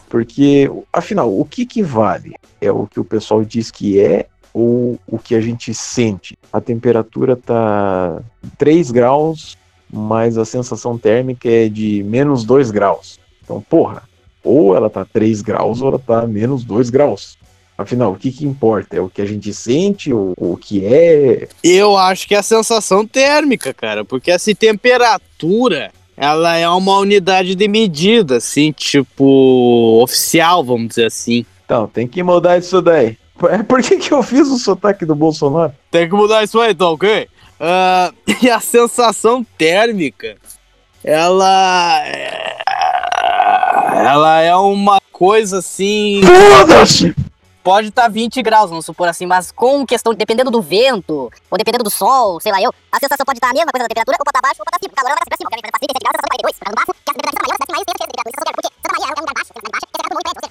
Porque, 0.10 0.72
afinal, 0.92 1.32
o 1.32 1.46
que 1.46 1.64
que 1.64 1.84
vale? 1.84 2.34
É 2.60 2.72
o 2.72 2.88
que 2.88 3.00
o 3.00 3.06
pessoal 3.06 3.46
diz 3.46 3.70
que 3.70 4.00
é 4.00 4.28
ou 4.54 5.00
o 5.08 5.18
que 5.18 5.34
a 5.34 5.42
gente 5.42 5.74
sente? 5.74 6.38
A 6.52 6.62
temperatura 6.62 7.36
tá 7.36 8.22
3 8.58 8.92
graus, 8.92 9.58
mas 9.92 10.38
a 10.38 10.46
sensação 10.46 10.98
térmica 10.98 11.50
é 11.50 11.68
de 11.68 12.04
menos 12.04 12.44
2 12.44 12.72
graus. 12.72 13.20
Então, 13.44 13.60
porra, 13.62 14.04
ou 14.44 14.76
ela 14.76 14.90
tá 14.90 15.06
3 15.06 15.42
graus 15.42 15.82
ou 15.82 15.90
ela 15.90 16.00
tá 16.00 16.28
menos 16.28 16.64
2 16.64 16.90
graus. 16.90 17.38
Afinal, 17.76 18.12
o 18.12 18.16
que 18.16 18.32
que 18.32 18.46
importa? 18.46 18.98
É 18.98 19.02
o 19.02 19.10
que 19.10 19.22
a 19.22 19.26
gente 19.26 19.52
sente 19.52 20.14
ou 20.14 20.34
o 20.38 20.56
que 20.56 20.86
é? 20.86 21.48
Eu 21.64 21.98
acho 21.98 22.28
que 22.28 22.36
é 22.36 22.38
a 22.38 22.44
sensação 22.44 23.06
térmica, 23.06 23.74
cara, 23.74 24.06
porque 24.06 24.30
essa 24.30 24.54
temperatura, 24.54 25.92
ela 26.16 26.56
é 26.56 26.70
uma 26.70 27.00
unidade 27.00 27.56
de 27.56 27.68
medida, 27.68 28.38
assim, 28.38 28.72
tipo, 28.72 30.00
oficial, 30.04 30.64
vamos 30.64 30.90
dizer 30.90 31.06
assim. 31.06 31.46
Então, 31.66 31.88
tem 31.88 32.08
que 32.08 32.22
mudar 32.22 32.60
isso 32.60 32.80
daí. 32.80 33.18
Por 33.68 33.82
que, 33.82 33.98
que 33.98 34.12
eu 34.14 34.22
fiz 34.24 34.48
o 34.50 34.58
sotaque 34.58 35.06
do 35.06 35.16
Bolsonaro? 35.16 35.74
Tem 35.92 36.08
que 36.10 36.16
mudar 36.16 36.44
isso 36.44 36.60
aí, 36.60 36.74
tá 36.74 36.90
ok? 36.90 37.28
Uh, 37.60 38.14
e 38.42 38.50
a 38.50 38.60
sensação 38.60 39.44
térmica, 39.58 40.38
ela. 41.04 42.02
é- 42.06 42.58
Ela 44.06 44.42
é 44.42 44.56
uma 44.56 45.00
coisa 45.12 45.60
assim. 45.60 46.22
Foda-se! 46.24 47.16
Pode 47.64 47.88
estar 47.88 48.10
20 48.10 48.42
graus, 48.44 48.70
vamos 48.70 48.84
supor 48.86 49.08
assim, 49.08 49.26
mas 49.26 49.50
com 49.50 49.86
questão, 49.86 50.14
dependendo 50.14 50.52
do 50.52 50.62
vento, 50.62 51.32
ou 51.50 51.58
dependendo 51.58 51.86
do 51.86 51.90
sol, 51.90 52.38
sei 52.42 52.52
lá 52.52 52.62
eu, 52.62 52.74
a 52.92 53.00
sensação 53.00 53.24
pode 53.26 53.38
estar 53.38 53.52
a 53.52 53.54
mesma 53.54 53.72
coisa 53.72 53.86
da 53.86 53.88
temperatura, 53.88 54.18
ou 54.20 54.26
pode 54.26 54.36
estar 54.36 54.44
abaixo, 54.44 54.60
ou 54.60 54.66
pode 54.68 54.76
estar 54.76 54.84
acima. 54.84 54.92
O 54.92 54.96
calor 55.00 55.16
vai 55.16 55.24
pra 55.24 55.38
cima, 55.40 55.48
obviamente, 55.48 55.64
vai 55.64 55.72
pra 55.72 55.80
37 55.80 56.04
graus, 56.04 56.12
a 56.12 56.20
sensação 56.20 56.28
vai 56.28 56.40
42, 56.44 56.60
pra 56.60 56.72
baixo, 56.76 56.92
que 56.92 57.08
as 57.08 57.16
temperaturas 57.16 57.40
são 57.40 57.44
maiores, 57.48 57.60
desce 57.64 57.72
mais, 57.72 57.86
desce 57.88 58.04
mais, 58.04 58.20
desce 58.20 58.44
mais, 58.44 58.56
porque 58.60 58.70
Santa 58.84 58.92
Maria 58.92 59.08
é 59.08 59.16
um 59.16 59.22
lugar 59.24 59.36
baixo, 59.40 59.52
é 59.54 59.56
um 59.56 59.64
lugar 59.64 59.80
baixo, 59.80 59.88
é 59.96 60.14
muito 60.14 60.28
perto, 60.28 60.43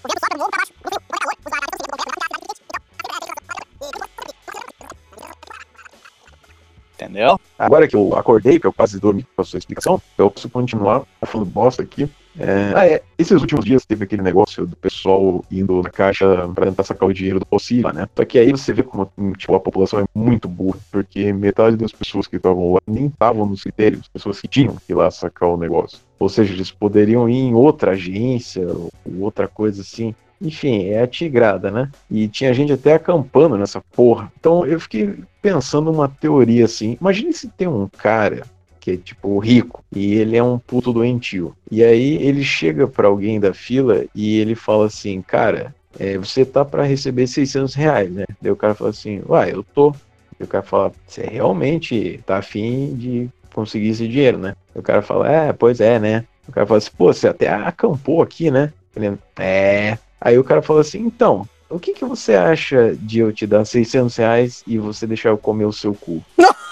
Entendeu? 7.03 7.39
Agora 7.59 7.89
que 7.89 7.97
eu 7.97 8.17
acordei, 8.17 8.59
que 8.59 8.67
eu 8.67 8.73
quase 8.73 9.01
dormi 9.01 9.27
com 9.35 9.43
a 9.43 9.45
sua 9.45 9.59
explicação, 9.59 10.01
eu 10.17 10.31
posso 10.31 10.49
continuar 10.49 11.03
falando 11.25 11.49
bosta 11.49 11.83
aqui. 11.83 12.09
É, 12.39 12.73
ah, 12.75 12.87
é. 12.87 13.03
Esses 13.19 13.41
últimos 13.41 13.65
dias 13.65 13.85
teve 13.85 14.05
aquele 14.05 14.23
negócio 14.23 14.67
do 14.67 14.75
pessoal 14.77 15.45
indo 15.51 15.83
na 15.83 15.91
caixa 15.91 16.49
pra 16.55 16.67
tentar 16.67 16.83
sacar 16.85 17.09
o 17.09 17.13
dinheiro 17.13 17.39
do 17.39 17.47
possível, 17.47 17.93
né? 17.93 18.09
Só 18.17 18.25
que 18.25 18.39
aí 18.39 18.51
você 18.51 18.73
vê 18.73 18.83
como 18.83 19.11
tipo, 19.37 19.55
a 19.55 19.61
população 19.61 20.01
é 20.01 20.05
muito 20.15 20.49
burra, 20.49 20.79
porque 20.91 21.33
metade 21.33 21.77
das 21.77 21.93
pessoas 21.93 22.27
que 22.27 22.37
estavam 22.37 22.75
lá 22.75 22.81
nem 22.87 23.07
estavam 23.07 23.47
nos 23.47 23.63
critérios, 23.63 24.09
pessoas 24.09 24.41
que 24.41 24.49
tinham 24.49 24.77
que 24.77 24.93
ir 24.93 24.95
lá 24.95 25.11
sacar 25.11 25.51
o 25.51 25.57
negócio. 25.57 25.99
Ou 26.19 26.29
seja, 26.29 26.55
eles 26.55 26.71
poderiam 26.71 27.29
ir 27.29 27.35
em 27.35 27.55
outra 27.55 27.93
agência 27.93 28.67
ou 28.67 28.91
outra 29.21 29.47
coisa 29.47 29.83
assim. 29.83 30.15
Enfim, 30.43 30.87
é 30.87 31.03
a 31.03 31.07
tigrada, 31.07 31.71
né? 31.71 31.91
E 32.11 32.27
tinha 32.27 32.53
gente 32.53 32.73
até 32.73 32.95
acampando 32.95 33.57
nessa 33.57 33.81
porra. 33.81 34.33
Então 34.39 34.67
eu 34.67 34.81
fiquei 34.81 35.15
pensando 35.41 35.91
uma 35.91 36.09
teoria 36.09 36.65
assim. 36.65 36.97
Imagine 37.01 37.33
se 37.33 37.49
tem 37.49 37.69
um 37.69 37.89
cara 37.89 38.43
que 38.81 38.91
é 38.91 38.97
tipo 38.97 39.39
rico 39.39 39.85
e 39.95 40.15
ele 40.15 40.37
é 40.37 40.43
um 40.43 40.59
puto 40.59 40.93
doentio. 40.93 41.55
E 41.71 41.85
aí 41.85 42.17
ele 42.21 42.43
chega 42.43 42.89
pra 42.89 43.07
alguém 43.07 43.39
da 43.39 43.55
fila 43.55 44.05
e 44.13 44.39
ele 44.39 44.57
fala 44.57 44.87
assim, 44.87 45.23
cara, 45.23 45.73
é, 45.99 46.19
você 46.19 46.45
tá 46.45 46.65
pra 46.65 46.83
receber 46.83 47.29
600 47.29 47.75
reais, 47.75 48.11
né? 48.11 48.25
Daí 48.41 48.51
o 48.51 48.57
cara 48.57 48.75
fala 48.75 48.91
assim, 48.91 49.23
uai, 49.29 49.53
eu 49.53 49.63
tô. 49.63 49.95
E 50.41 50.43
o 50.43 50.49
cara 50.49 50.65
fala, 50.65 50.93
você 51.07 51.23
realmente 51.23 52.21
tá 52.27 52.39
afim 52.39 52.97
de 52.97 53.31
conseguir 53.55 53.91
esse 53.91 54.09
dinheiro, 54.09 54.39
né? 54.39 54.57
E 54.75 54.79
o 54.81 54.83
cara 54.83 55.01
fala, 55.01 55.31
é, 55.31 55.53
pois 55.53 55.81
é, 55.81 56.01
né? 56.01 56.25
O 56.49 56.53
cara 56.53 56.67
fala 56.67 56.79
assim, 56.79 56.91
pô, 56.99 57.13
você 57.13 57.29
até 57.29 57.49
acampou 57.49 58.21
aqui, 58.21 58.51
né? 58.51 58.73
Ele, 58.97 59.17
é. 59.39 59.97
Aí 60.25 60.39
o 60.39 60.45
cara 60.45 60.63
fala 60.63 60.81
assim, 60.81 61.01
então, 61.01 61.49
o 61.69 61.79
que, 61.79 61.93
que 61.93 62.05
você 62.05 62.35
acha 62.35 62.95
de 62.95 63.19
eu 63.19 63.33
te 63.33 63.47
dar 63.47 63.65
600 63.65 64.17
reais 64.17 64.63
e 64.67 64.79
você 64.79 65.07
deixar 65.07 65.31
eu 65.31 65.39
comer 65.39 65.65
o 65.65 65.73
seu 65.73 65.95
cu? 65.95 66.23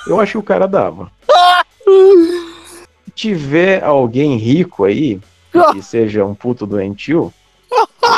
Eu 0.07 0.21
acho 0.21 0.33
que 0.33 0.38
o 0.38 0.42
cara 0.42 0.66
dava. 0.66 1.11
Se 1.85 3.11
tiver 3.14 3.83
alguém 3.83 4.37
rico 4.37 4.85
aí, 4.85 5.21
que 5.73 5.83
seja 5.83 6.25
um 6.25 6.35
puto 6.35 6.64
doentio, 6.64 7.33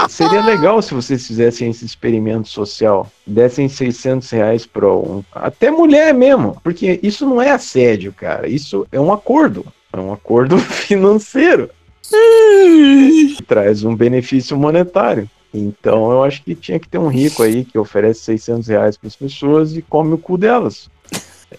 seria 0.09 0.45
legal 0.45 0.83
se 0.83 0.93
vocês 0.93 1.27
fizessem 1.27 1.71
esse 1.71 1.85
experimento 1.85 2.49
social. 2.49 3.11
Dessem 3.27 3.69
600 3.69 4.31
reais 4.31 4.67
pra 4.67 4.93
um. 4.93 5.25
Até 5.33 5.71
mulher 5.71 6.13
mesmo. 6.13 6.61
Porque 6.63 7.01
isso 7.03 7.27
não 7.27 7.41
é 7.41 7.51
assédio, 7.51 8.13
cara. 8.13 8.49
Isso 8.49 8.87
é 8.93 9.01
um 9.01 9.13
acordo. 9.13 9.65
É 9.93 9.99
um 9.99 10.13
acordo 10.13 10.59
financeiro. 10.61 11.71
Traz 13.47 13.85
um 13.85 13.95
benefício 13.95 14.57
monetário. 14.57 15.29
Então 15.53 16.11
eu 16.11 16.25
acho 16.25 16.43
que 16.43 16.55
tinha 16.55 16.79
que 16.79 16.89
ter 16.89 16.99
um 16.99 17.09
rico 17.09 17.43
aí 17.43 17.65
que 17.65 17.79
oferece 17.79 18.21
600 18.21 18.69
reais 18.69 18.97
para 18.97 19.09
as 19.09 19.17
pessoas 19.17 19.77
e 19.77 19.83
come 19.83 20.15
o 20.15 20.19
cu 20.19 20.39
delas. 20.39 20.89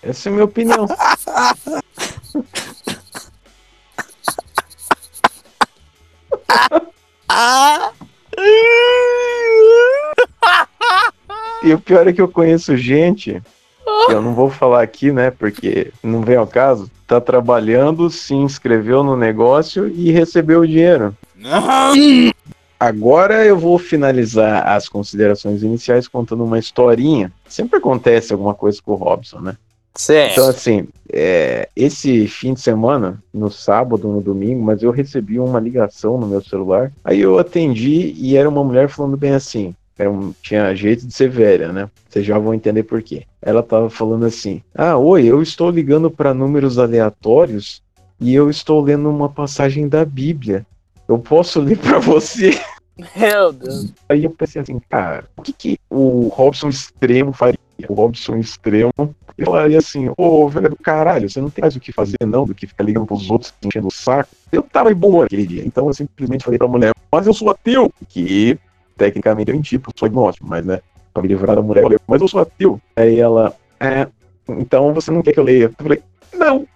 Essa 0.02 0.30
é 0.30 0.32
a 0.32 0.34
minha 0.34 0.46
opinião. 0.46 0.88
E 11.64 11.74
o 11.74 11.80
pior 11.80 12.08
é 12.08 12.14
que 12.14 12.22
eu 12.22 12.28
conheço 12.28 12.76
gente, 12.76 13.42
eu 14.10 14.22
não 14.22 14.34
vou 14.34 14.50
falar 14.50 14.84
aqui, 14.84 15.12
né, 15.12 15.32
porque 15.32 15.94
não 16.04 16.22
vem 16.22 16.36
ao 16.36 16.46
caso, 16.46 16.92
tá 17.20 17.22
trabalhando, 17.22 18.10
se 18.10 18.34
inscreveu 18.34 19.04
no 19.04 19.16
negócio 19.16 19.88
e 19.88 20.12
recebeu 20.12 20.62
o 20.62 20.68
dinheiro. 20.68 21.16
Agora 22.80 23.46
eu 23.46 23.58
vou 23.58 23.80
finalizar 23.80 24.68
as 24.68 24.90
considerações 24.90 25.64
iniciais 25.64 26.08
contando 26.08 26.44
uma 26.44 26.60
historinha. 26.60 27.32
Sempre 27.48 27.78
acontece 27.78 28.34
alguma 28.34 28.54
coisa 28.54 28.80
com 28.84 28.92
o 28.92 28.96
Robson, 28.96 29.40
né? 29.40 29.56
Certo. 29.96 30.32
Então, 30.34 30.50
assim, 30.50 30.88
é, 31.12 31.70
esse 31.76 32.28
fim 32.28 32.54
de 32.56 32.62
semana, 32.62 33.22
no 33.34 33.50
sábado, 33.52 34.08
no 34.08 34.20
domingo, 34.22 34.64
mas 34.64 34.82
eu 34.82 34.90
recebi 34.92 35.40
uma 35.40 35.60
ligação 35.60 36.18
no 36.18 36.26
meu 36.26 36.42
celular. 36.42 36.92
Aí 37.06 37.22
eu 37.22 37.38
atendi 37.38 38.14
e 38.18 38.36
era 38.36 38.50
uma 38.50 38.64
mulher 38.64 38.90
falando 38.90 39.16
bem 39.16 39.34
assim. 39.34 39.74
Era 39.98 40.10
um- 40.10 40.34
tinha 40.42 40.74
jeito 40.76 41.06
de 41.06 41.14
ser 41.14 41.30
velha, 41.30 41.72
né? 41.72 41.88
Vocês 42.10 42.26
já 42.26 42.38
vão 42.40 42.54
entender 42.54 42.84
por 42.84 43.02
quê. 43.04 43.24
Ela 43.46 43.62
tava 43.62 43.90
falando 43.90 44.26
assim: 44.26 44.62
Ah, 44.74 44.98
oi, 44.98 45.26
eu 45.26 45.42
estou 45.42 45.70
ligando 45.70 46.10
para 46.10 46.34
números 46.34 46.80
aleatórios 46.80 47.82
e 48.20 48.34
eu 48.34 48.50
estou 48.50 48.82
lendo 48.82 49.10
uma 49.10 49.30
passagem 49.30 49.88
da 49.88 50.06
Bíblia. 50.06 50.66
Eu 51.08 51.20
posso 51.20 51.60
ler 51.60 51.78
para 51.78 52.00
você? 52.00 52.58
Meu 53.16 53.52
Deus. 53.52 53.92
Aí 54.08 54.24
eu 54.24 54.30
pensei 54.30 54.62
assim, 54.62 54.80
cara, 54.88 55.26
o 55.36 55.42
que, 55.42 55.52
que 55.52 55.80
o 55.90 56.28
Robson 56.28 56.70
extremo 56.70 57.34
faria? 57.34 57.60
O 57.90 57.94
Robson 57.96 58.38
extremo 58.38 58.94
ele 59.38 59.46
falaria 59.46 59.80
assim, 59.80 60.12
ô 60.16 60.48
velho 60.48 60.70
do 60.70 60.76
caralho, 60.76 61.30
você 61.30 61.42
não 61.42 61.50
tem 61.50 61.64
mais 61.64 61.76
o 61.76 61.80
que 61.80 61.92
fazer 61.92 62.18
não 62.26 62.46
do 62.46 62.54
que 62.54 62.68
ficar 62.68 62.84
ligando 62.84 63.06
pros 63.06 63.30
outros 63.32 63.54
enchendo 63.64 63.88
o 63.88 63.92
saco. 63.92 64.30
Eu 64.52 64.62
tava 64.62 64.92
em 64.92 64.96
bom 64.96 65.22
aquele 65.22 65.46
dia, 65.48 65.66
então 65.66 65.88
eu 65.88 65.94
simplesmente 65.94 66.44
falei 66.44 66.60
pra 66.60 66.68
mulher, 66.68 66.94
mas 67.12 67.26
eu 67.26 67.34
sou 67.34 67.50
ateu, 67.50 67.92
que 68.08 68.58
tecnicamente 68.96 69.50
eu 69.50 69.56
menti, 69.56 69.80
porque 69.80 69.98
eu 69.98 70.00
sou 70.00 70.06
agnóstico, 70.06 70.48
mas 70.48 70.64
né, 70.64 70.82
pra 71.14 71.22
me 71.22 71.30
livrar 71.30 71.56
da 71.56 71.62
mulher, 71.62 71.82
eu 71.82 71.86
falei, 71.86 72.00
mas 72.08 72.22
eu 72.22 72.28
sou 72.28 72.42
ateu. 72.42 72.82
Aí 72.96 73.20
ela, 73.20 73.54
é, 73.80 74.08
então 74.48 74.94
você 74.94 75.12
não 75.12 75.22
quer 75.22 75.34
que 75.34 75.40
eu 75.40 75.44
leia? 75.44 75.66
Eu 75.66 75.84
falei, 75.84 76.02
não. 76.34 76.68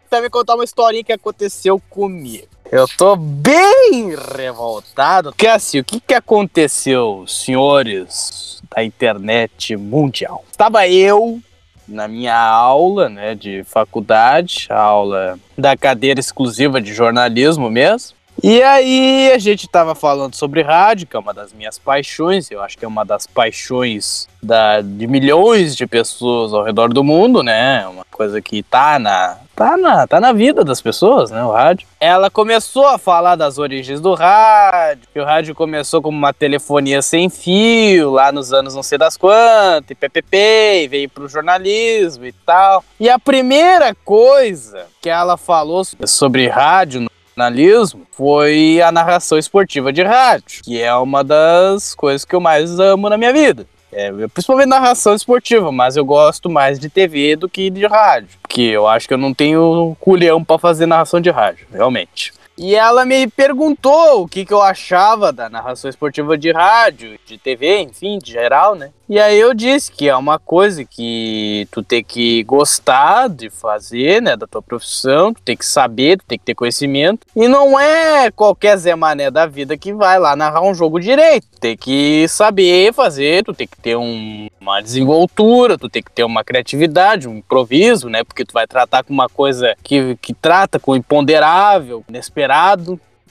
Vai 0.10 0.22
me 0.22 0.30
contar 0.30 0.56
uma 0.56 0.64
historinha 0.64 1.04
que 1.04 1.12
aconteceu 1.12 1.78
comigo. 1.90 2.53
Eu 2.74 2.88
tô 2.88 3.16
bem 3.16 4.16
revoltado. 4.36 5.30
Porque 5.30 5.46
assim, 5.46 5.78
o 5.78 5.84
que 5.84 6.00
que 6.00 6.14
aconteceu, 6.16 7.24
senhores 7.28 8.64
da 8.76 8.84
internet 8.84 9.78
mundial? 9.78 10.44
Estava 10.50 10.88
eu 10.88 11.40
na 11.88 12.08
minha 12.08 12.36
aula, 12.36 13.10
né, 13.10 13.36
de 13.36 13.64
faculdade, 13.66 14.66
aula 14.72 15.38
da 15.56 15.78
cadeira 15.78 16.20
exclusiva 16.20 16.82
de 16.82 16.96
jornalismo 16.96 17.70
mesmo. 17.70 18.18
E 18.42 18.64
aí 18.64 19.32
a 19.32 19.38
gente 19.38 19.68
tava 19.68 19.94
falando 19.94 20.34
sobre 20.34 20.64
rádio, 20.64 21.06
que 21.06 21.16
é 21.16 21.20
uma 21.20 21.32
das 21.32 21.54
minhas 21.54 21.78
paixões, 21.78 22.50
eu 22.50 22.60
acho 22.60 22.76
que 22.76 22.86
é 22.86 22.88
uma 22.88 23.06
das 23.06 23.28
paixões 23.28 24.28
da, 24.42 24.82
de 24.82 25.06
milhões 25.06 25.76
de 25.76 25.86
pessoas 25.86 26.52
ao 26.52 26.64
redor 26.64 26.92
do 26.92 27.04
mundo, 27.04 27.44
né? 27.44 27.88
Uma 27.88 28.06
coisa 28.10 28.42
que 28.42 28.64
tá 28.64 28.98
na, 28.98 29.38
tá 29.56 29.78
na, 29.78 30.08
tá 30.08 30.20
na 30.20 30.34
vida 30.34 30.64
das 30.64 30.82
pessoas, 30.82 31.32
né? 31.32 31.44
O 31.44 31.52
rádio. 31.52 31.88
Ela 32.00 32.30
começou 32.30 32.86
a 32.88 32.98
falar 32.98 33.36
das 33.36 33.58
origens 33.58 34.02
do 34.02 34.14
rádio, 34.14 35.08
que 35.12 35.20
o 35.20 35.26
rádio 35.26 35.56
começou 35.56 36.02
como 36.02 36.18
uma 36.18 36.34
telefonia 36.34 37.02
sem 37.02 37.30
fio, 37.30 38.12
lá 38.12 38.32
nos 38.32 38.52
anos 38.52 38.76
não 38.76 38.84
sei 38.84 38.98
das 38.98 39.16
quantas, 39.18 39.92
e 39.92 39.96
PPP, 39.96 40.84
e 40.84 40.88
veio 40.88 41.10
pro 41.10 41.28
jornalismo 41.28 42.26
e 42.26 42.32
tal. 42.32 42.84
E 43.00 43.10
a 43.10 43.18
primeira 43.18 43.96
coisa 44.04 44.88
que 45.02 45.10
ela 45.10 45.38
falou 45.38 45.84
sobre 46.06 46.48
rádio 46.48 47.02
no 47.02 47.10
jornalismo 47.36 48.06
foi 48.12 48.82
a 48.82 48.92
narração 48.92 49.38
esportiva 49.38 49.92
de 49.92 50.04
rádio, 50.04 50.62
que 50.64 50.82
é 50.82 50.94
uma 50.96 51.24
das 51.24 51.96
coisas 51.96 52.26
que 52.26 52.36
eu 52.36 52.42
mais 52.42 52.80
amo 52.80 53.10
na 53.10 53.18
minha 53.18 53.34
vida. 53.34 53.66
É, 53.96 54.12
principalmente 54.28 54.68
narração 54.68 55.14
esportiva, 55.14 55.72
mas 55.72 55.96
eu 55.96 56.06
gosto 56.06 56.50
mais 56.50 56.80
de 56.80 56.90
TV 56.90 57.36
do 57.36 57.48
que 57.48 57.70
de 57.70 57.86
rádio. 57.86 58.30
Porque 58.42 58.62
eu 58.62 58.88
acho 58.88 59.08
que 59.08 59.14
eu 59.14 59.18
não 59.18 59.34
tenho 59.34 59.96
culhão 60.00 60.44
pra 60.44 60.58
fazer 60.58 60.86
narração 60.86 61.20
de 61.20 61.30
rádio, 61.30 61.68
realmente. 61.72 62.34
E 62.58 62.76
ela 62.76 63.04
me 63.04 63.28
perguntou 63.28 64.24
o 64.24 64.28
que, 64.28 64.46
que 64.46 64.54
eu 64.54 64.62
achava 64.62 65.32
da 65.34 65.50
narração 65.50 65.90
esportiva 65.90 66.38
de 66.38 66.52
rádio, 66.52 67.18
de 67.26 67.38
TV, 67.38 67.80
enfim, 67.82 68.20
de 68.20 68.32
geral, 68.32 68.76
né? 68.76 68.92
E 69.10 69.20
aí 69.20 69.38
eu 69.40 69.54
disse 69.54 69.92
que 69.92 70.08
é 70.08 70.16
uma 70.16 70.40
coisa 70.40 70.84
que 70.86 71.68
tu 71.72 71.84
tem 71.84 72.04
que 72.04 72.42
gostar 72.44 73.28
de 73.28 73.50
fazer, 73.50 74.22
né, 74.22 74.36
da 74.36 74.48
tua 74.48 74.62
profissão, 74.62 75.34
tu 75.34 75.42
tem 75.42 75.58
que 75.58 75.66
saber, 75.66 76.18
tu 76.18 76.26
tem 76.26 76.40
que 76.40 76.46
ter 76.46 76.56
conhecimento. 76.56 77.28
E 77.36 77.48
não 77.48 77.78
é 77.80 78.32
qualquer 78.32 78.78
Zé 78.78 78.96
Mané 78.96 79.30
da 79.30 79.46
vida 79.46 79.78
que 79.78 79.94
vai 79.94 80.18
lá 80.18 80.36
narrar 80.36 80.62
um 80.62 80.74
jogo 80.74 81.00
direito. 81.00 81.46
Tu 81.54 81.60
tem 81.60 81.78
que 81.78 82.26
saber 82.30 82.94
fazer, 82.94 83.44
tu 83.44 83.54
tem 83.54 83.68
que 83.68 83.78
ter 83.78 83.96
um- 83.98 84.48
uma 84.60 84.82
desenvoltura, 84.82 85.78
tu 85.78 85.90
tem 85.90 86.02
que 86.02 86.12
ter 86.12 86.24
uma 86.24 86.44
criatividade, 86.44 87.28
um 87.28 87.38
improviso, 87.38 88.10
né? 88.10 88.24
Porque 88.24 88.46
tu 88.46 88.54
vai 88.54 88.66
tratar 88.66 89.04
com 89.04 89.14
uma 89.14 89.28
coisa 89.30 89.76
que, 89.84 90.18
que 90.22 90.34
trata 90.34 90.80
com 90.80 90.96
imponderável, 90.96 92.04
inesperado. 92.08 92.43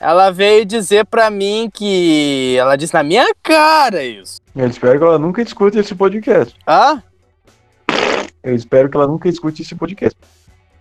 Ela 0.01 0.31
veio 0.31 0.65
dizer 0.65 1.07
pra 1.07 1.31
mim 1.31 1.71
que. 1.73 2.57
Ela 2.59 2.77
disse 2.77 2.93
na 2.93 3.03
minha 3.03 3.27
cara 3.43 4.05
isso. 4.05 4.41
Eu 4.55 4.67
espero 4.67 4.99
que 4.99 5.05
ela 5.05 5.19
nunca 5.19 5.41
escute 5.41 5.79
esse 5.79 5.95
podcast. 5.95 6.55
Ah? 6.67 7.01
Eu 8.43 8.55
espero 8.55 8.91
que 8.91 8.97
ela 8.97 9.07
nunca 9.07 9.29
escute 9.29 9.63
esse 9.63 9.75
podcast. 9.75 10.19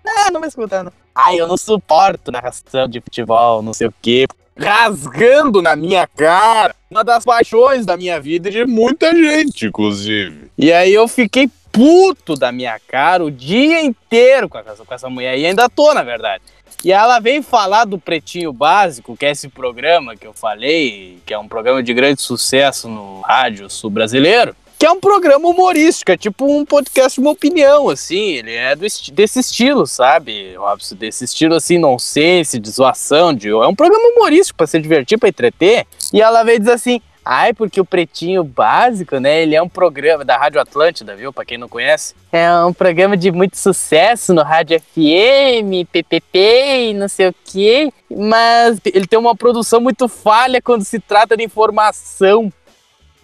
Ah, 0.06 0.32
não 0.32 0.40
vai 0.40 0.50
escutar, 0.50 0.84
não. 0.84 0.92
Ai, 1.14 1.40
eu 1.40 1.48
não 1.48 1.56
suporto 1.56 2.32
narração 2.32 2.88
de 2.88 3.00
futebol, 3.00 3.62
não 3.62 3.74
sei 3.74 3.88
o 3.88 3.94
quê. 4.02 4.26
Rasgando 4.58 5.62
na 5.62 5.76
minha 5.76 6.08
cara. 6.08 6.76
Uma 6.90 7.04
das 7.04 7.24
paixões 7.24 7.86
da 7.86 7.96
minha 7.96 8.20
vida 8.20 8.50
e 8.50 8.52
de 8.52 8.66
muita 8.66 9.16
gente, 9.16 9.68
inclusive. 9.68 10.52
E 10.58 10.74
aí 10.74 10.94
eu 10.94 11.08
fiquei 11.08 11.50
puto 11.72 12.36
da 12.36 12.52
minha 12.52 12.80
cara 12.88 13.24
o 13.24 13.32
dia 13.32 13.82
inteiro 13.82 14.50
com 14.50 14.58
essa, 14.58 14.84
com 14.84 14.94
essa 14.94 15.10
mulher. 15.10 15.38
E 15.38 15.46
ainda 15.46 15.70
tô, 15.70 15.94
na 15.94 16.04
verdade. 16.04 16.44
E 16.84 16.92
ela 16.92 17.20
veio 17.20 17.44
falar 17.44 17.86
do 17.86 18.00
Pretinho 18.00 18.52
Básico, 18.52 19.16
que 19.16 19.26
é 19.26 19.32
esse 19.32 19.48
programa 19.48 20.16
que 20.16 20.26
eu 20.26 20.34
falei, 20.34 21.20
que 21.26 21.34
é 21.34 21.38
um 21.38 21.48
programa 21.48 21.84
de 21.84 21.94
grande 21.94 22.22
sucesso 22.22 22.88
no 22.90 23.22
rádio 23.22 23.70
sul 23.70 23.90
brasileiro. 23.90 24.56
Que 24.80 24.88
é 24.88 24.92
um 24.92 25.00
programa 25.00 25.48
humorístico, 25.48 26.12
é 26.12 26.18
tipo 26.18 26.44
um 26.44 26.66
podcast 26.66 27.20
uma 27.20 27.30
opinião, 27.30 27.88
assim. 27.88 28.32
Ele 28.32 28.56
é 28.56 28.74
esti- 28.82 29.12
desse 29.12 29.40
estilo, 29.40 29.86
sabe, 29.86 30.56
Robson? 30.56 30.96
Desse 30.96 31.24
estilo, 31.26 31.54
assim, 31.54 31.78
nonsense, 31.78 32.58
de 32.58 32.68
zoação. 32.72 33.32
De... 33.32 33.50
É 33.50 33.68
um 33.68 33.76
programa 33.76 34.04
humorístico 34.16 34.58
pra 34.58 34.66
se 34.66 34.80
divertir, 34.80 35.20
pra 35.20 35.30
entreter. 35.30 35.86
E 36.12 36.20
ela 36.20 36.42
veio 36.44 36.58
dizer 36.58 36.72
assim: 36.72 37.00
ai, 37.24 37.54
porque 37.54 37.80
o 37.80 37.86
Pretinho 37.86 38.44
Básico, 38.44 39.20
né? 39.20 39.42
Ele 39.42 39.56
é 39.56 39.62
um 39.62 39.70
programa 39.70 40.26
da 40.26 40.38
Rádio 40.38 40.60
Atlântida, 40.60 41.16
viu? 41.16 41.32
Pra 41.32 41.46
quem 41.46 41.58
não 41.58 41.70
conhece. 41.70 42.16
É 42.32 42.52
um 42.64 42.74
programa 42.74 43.18
de 43.18 43.32
muito 43.32 43.58
sucesso 43.58 44.34
no 44.34 44.44
Rádio 44.44 44.80
FM, 44.80 45.88
PPP 45.92 46.90
e 46.90 46.94
não 46.94 47.08
sei 47.08 47.30
o 47.30 47.36
quê. 47.46 47.92
Mas 48.10 48.80
ele 48.86 49.08
tem 49.08 49.20
uma 49.20 49.36
produção 49.36 49.82
muito 49.82 50.08
falha 50.08 50.62
quando 50.62 50.84
se 50.84 51.00
trata 51.00 51.36
de 51.36 51.44
informação. 51.44 52.52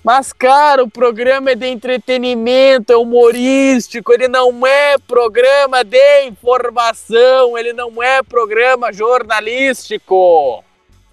Mas, 0.03 0.31
cara, 0.31 0.86
o 0.86 0.89
programa 0.89 1.51
é 1.51 1.55
de 1.55 1.67
entretenimento, 1.67 2.93
é 2.93 2.95
humorístico, 2.95 4.13
ele 4.13 4.29
não 4.29 4.65
é 4.65 4.97
programa 5.05 5.83
de 5.83 6.23
informação, 6.23 7.57
ele 7.57 7.73
não 7.73 8.01
é 8.01 8.23
programa 8.23 8.93
jornalístico. 8.93 10.63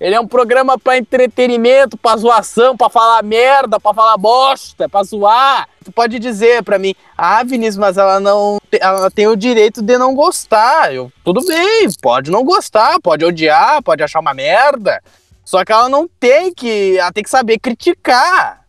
Ele 0.05 0.15
é 0.15 0.21
um 0.21 0.29
programa 0.29 0.79
pra 0.79 0.99
entretenimento, 0.99 1.97
pra 1.97 2.15
zoação, 2.15 2.77
pra 2.77 2.91
falar 2.91 3.23
merda, 3.23 3.81
pra 3.81 3.95
falar 3.95 4.19
bosta, 4.19 4.87
pra 4.87 5.03
zoar. 5.03 5.67
Tu 5.83 5.91
pode 5.91 6.19
dizer 6.19 6.63
pra 6.63 6.79
mim, 6.79 6.95
ah, 7.17 7.43
Vinícius, 7.43 7.79
mas 7.79 7.97
ela 7.97 8.21
não 8.21 8.59
ela 8.71 9.11
tem 9.11 9.27
o 9.27 9.35
direito 9.35 9.81
de 9.81 9.97
não 9.97 10.15
gostar. 10.15 10.95
Eu, 10.95 11.11
tudo 11.25 11.43
bem, 11.47 11.89
pode 12.03 12.31
não 12.31 12.45
gostar, 12.45 13.01
pode 13.01 13.25
odiar, 13.25 13.83
pode 13.83 14.03
achar 14.03 14.21
uma 14.21 14.35
merda. 14.35 15.03
Só 15.43 15.65
que 15.65 15.73
ela 15.73 15.89
não 15.89 16.07
tem 16.07 16.53
que. 16.53 16.99
Ela 16.99 17.11
tem 17.11 17.25
que 17.25 17.31
saber 17.31 17.59
criticar. 17.59 18.63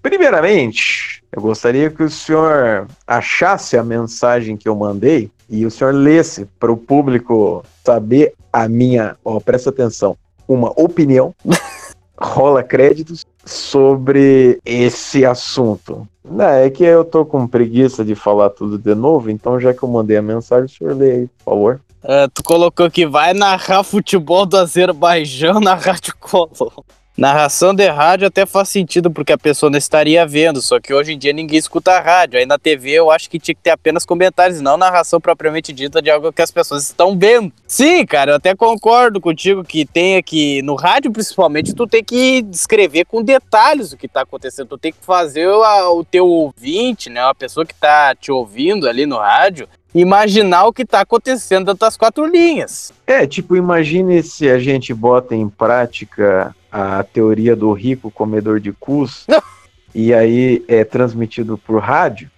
Primeiramente, 0.00 1.24
eu 1.32 1.42
gostaria 1.42 1.90
que 1.90 2.04
o 2.04 2.08
senhor 2.08 2.86
achasse 3.04 3.76
a 3.76 3.82
mensagem 3.82 4.56
que 4.56 4.68
eu 4.68 4.76
mandei 4.76 5.28
e 5.50 5.66
o 5.66 5.70
senhor 5.72 5.92
lesse 5.92 6.44
para 6.60 6.70
o 6.70 6.76
público 6.76 7.64
saber 7.84 8.32
a 8.52 8.68
minha, 8.68 9.16
ó, 9.24 9.40
presta 9.40 9.70
atenção, 9.70 10.16
uma 10.46 10.70
opinião, 10.80 11.34
rola 12.18 12.62
créditos 12.62 13.24
sobre 13.44 14.60
esse 14.64 15.24
assunto. 15.24 16.06
Não, 16.24 16.44
é 16.44 16.70
que 16.70 16.84
eu 16.84 17.04
tô 17.04 17.24
com 17.24 17.46
preguiça 17.46 18.04
de 18.04 18.14
falar 18.14 18.50
tudo 18.50 18.78
de 18.78 18.94
novo, 18.94 19.30
então 19.30 19.58
já 19.58 19.74
que 19.74 19.82
eu 19.82 19.88
mandei 19.88 20.16
a 20.16 20.22
mensagem, 20.22 20.66
o 20.66 20.68
senhor 20.68 20.96
lê 20.96 21.10
aí, 21.10 21.26
por 21.26 21.44
favor. 21.44 21.80
É, 22.04 22.26
tu 22.28 22.42
colocou 22.42 22.90
que 22.90 23.06
vai 23.06 23.32
narrar 23.32 23.84
futebol 23.84 24.44
do 24.44 24.56
Azerbaijão 24.56 25.60
na 25.60 25.74
Rádio 25.74 26.14
Colo. 26.18 26.84
Narração 27.16 27.74
de 27.74 27.86
rádio 27.88 28.26
até 28.26 28.46
faz 28.46 28.70
sentido 28.70 29.10
porque 29.10 29.32
a 29.32 29.38
pessoa 29.38 29.68
não 29.68 29.76
estaria 29.76 30.26
vendo, 30.26 30.62
só 30.62 30.80
que 30.80 30.94
hoje 30.94 31.12
em 31.12 31.18
dia 31.18 31.32
ninguém 31.32 31.58
escuta 31.58 32.00
rádio. 32.00 32.38
Aí 32.38 32.46
na 32.46 32.58
TV 32.58 32.92
eu 32.92 33.10
acho 33.10 33.28
que 33.28 33.38
tinha 33.38 33.54
que 33.54 33.60
ter 33.60 33.70
apenas 33.70 34.06
comentários, 34.06 34.62
não 34.62 34.78
narração 34.78 35.20
propriamente 35.20 35.74
dita 35.74 36.00
de 36.00 36.10
algo 36.10 36.32
que 36.32 36.40
as 36.40 36.50
pessoas 36.50 36.84
estão 36.84 37.18
vendo. 37.18 37.52
Sim, 37.66 38.06
cara, 38.06 38.32
eu 38.32 38.36
até 38.36 38.54
concordo 38.54 39.20
contigo 39.20 39.62
que 39.62 39.84
tenha 39.84 40.22
que, 40.22 40.62
no 40.62 40.74
rádio 40.74 41.12
principalmente, 41.12 41.74
tu 41.74 41.86
tem 41.86 42.02
que 42.02 42.40
descrever 42.42 43.04
com 43.04 43.22
detalhes 43.22 43.92
o 43.92 43.98
que 43.98 44.08
tá 44.08 44.22
acontecendo. 44.22 44.68
Tu 44.68 44.78
tem 44.78 44.92
que 44.92 45.04
fazer 45.04 45.46
o, 45.48 45.98
o 45.98 46.04
teu 46.04 46.26
ouvinte, 46.26 47.10
né, 47.10 47.20
a 47.20 47.34
pessoa 47.34 47.66
que 47.66 47.74
tá 47.74 48.14
te 48.14 48.32
ouvindo 48.32 48.88
ali 48.88 49.04
no 49.04 49.18
rádio, 49.18 49.68
imaginar 49.94 50.64
o 50.64 50.72
que 50.72 50.84
tá 50.84 51.00
acontecendo 51.00 51.66
dentro 51.66 51.80
das 51.80 51.96
quatro 51.96 52.26
linhas. 52.26 52.92
É, 53.06 53.26
tipo, 53.26 53.56
imagine 53.56 54.22
se 54.22 54.48
a 54.48 54.58
gente 54.58 54.92
bota 54.94 55.34
em 55.34 55.48
prática 55.48 56.54
a 56.70 57.02
teoria 57.02 57.54
do 57.54 57.72
rico 57.72 58.10
comedor 58.10 58.58
de 58.58 58.72
cus 58.72 59.26
e 59.94 60.14
aí 60.14 60.64
é 60.66 60.84
transmitido 60.84 61.58
por 61.58 61.80
rádio. 61.80 62.30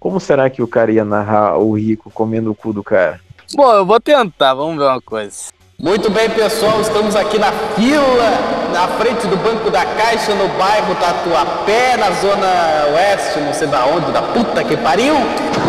Como 0.00 0.18
será 0.18 0.50
que 0.50 0.62
o 0.62 0.66
cara 0.66 0.90
ia 0.90 1.04
narrar 1.04 1.58
o 1.58 1.74
rico 1.74 2.10
comendo 2.10 2.50
o 2.50 2.54
cu 2.54 2.72
do 2.72 2.82
cara? 2.82 3.20
Bom, 3.54 3.72
eu 3.72 3.84
vou 3.84 4.00
tentar, 4.00 4.54
vamos 4.54 4.78
ver 4.78 4.84
uma 4.84 5.00
coisa. 5.00 5.52
Muito 5.78 6.10
bem, 6.10 6.30
pessoal, 6.30 6.80
estamos 6.80 7.14
aqui 7.14 7.38
na 7.38 7.52
fila, 7.52 8.61
na 8.72 8.88
frente 8.88 9.26
do 9.26 9.36
Banco 9.36 9.70
da 9.70 9.84
Caixa, 9.84 10.32
no 10.34 10.48
bairro 10.58 10.94
Tatuapé, 10.96 11.96
na 11.98 12.10
zona 12.12 12.86
oeste, 12.94 13.38
não 13.40 13.52
sei 13.52 13.66
da 13.68 13.84
onde, 13.86 14.10
da 14.12 14.22
puta 14.22 14.64
que 14.64 14.76
pariu. 14.76 15.14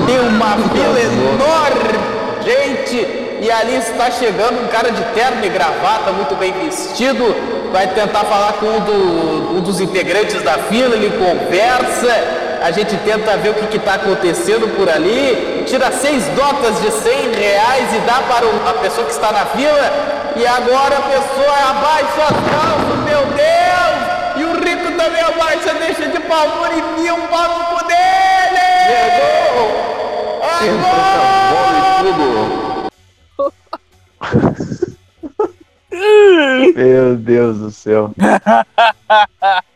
Tem 0.06 0.20
uma 0.20 0.52
fila 0.58 1.00
enorme, 1.00 2.00
gente, 2.44 2.96
e 3.42 3.52
ali 3.52 3.76
está 3.78 4.10
chegando 4.12 4.64
um 4.64 4.68
cara 4.68 4.92
de 4.92 5.02
terno 5.14 5.44
e 5.46 5.50
gravata, 5.50 6.12
muito 6.12 6.36
bem 6.36 6.54
vestido, 6.54 7.36
vai 7.72 7.88
tentar 7.88 8.20
falar 8.26 8.54
com 8.54 8.66
um, 8.68 8.80
do- 8.80 9.58
um 9.58 9.62
dos 9.62 9.80
integrantes 9.82 10.42
da 10.44 10.54
fila, 10.58 10.96
ele 10.96 11.10
conversa, 11.18 12.08
a 12.64 12.72
gente 12.72 12.96
tenta 12.98 13.36
ver 13.38 13.50
o 13.50 13.54
que 13.56 13.76
está 13.78 13.94
acontecendo 13.96 14.68
por 14.76 14.88
ali, 14.90 15.64
tira 15.68 15.92
seis 15.92 16.26
notas 16.34 16.80
de 16.82 16.90
100 16.92 17.32
reais 17.34 17.94
e 17.94 18.00
dá 18.00 18.22
para 18.22 18.46
o- 18.46 18.68
a 18.70 18.74
pessoa 18.82 19.06
que 19.06 19.12
está 19.12 19.32
na 19.34 19.46
fila, 19.48 19.92
e 20.36 20.48
agora 20.48 20.98
a 20.98 21.02
pessoa 21.02 21.70
abaixa 21.70 22.24
as 22.24 22.38
calças, 22.56 23.00
meu 23.04 23.26
Deus! 23.36 24.14
E 24.38 24.44
o 24.46 24.54
rico 24.64 24.92
também 24.98 25.22
abaixa, 25.22 25.74
deixa 25.76 26.08
de 26.08 26.20
pavor 26.22 26.70
e 26.74 26.80
enfia 26.80 27.14
um 27.14 27.28
cu 27.28 27.84
dele! 27.86 28.88
Chegou! 28.88 29.70
Agora! 30.42 31.44
Meu 36.76 37.16
Deus 37.16 37.58
do 37.60 37.72
céu. 37.72 38.12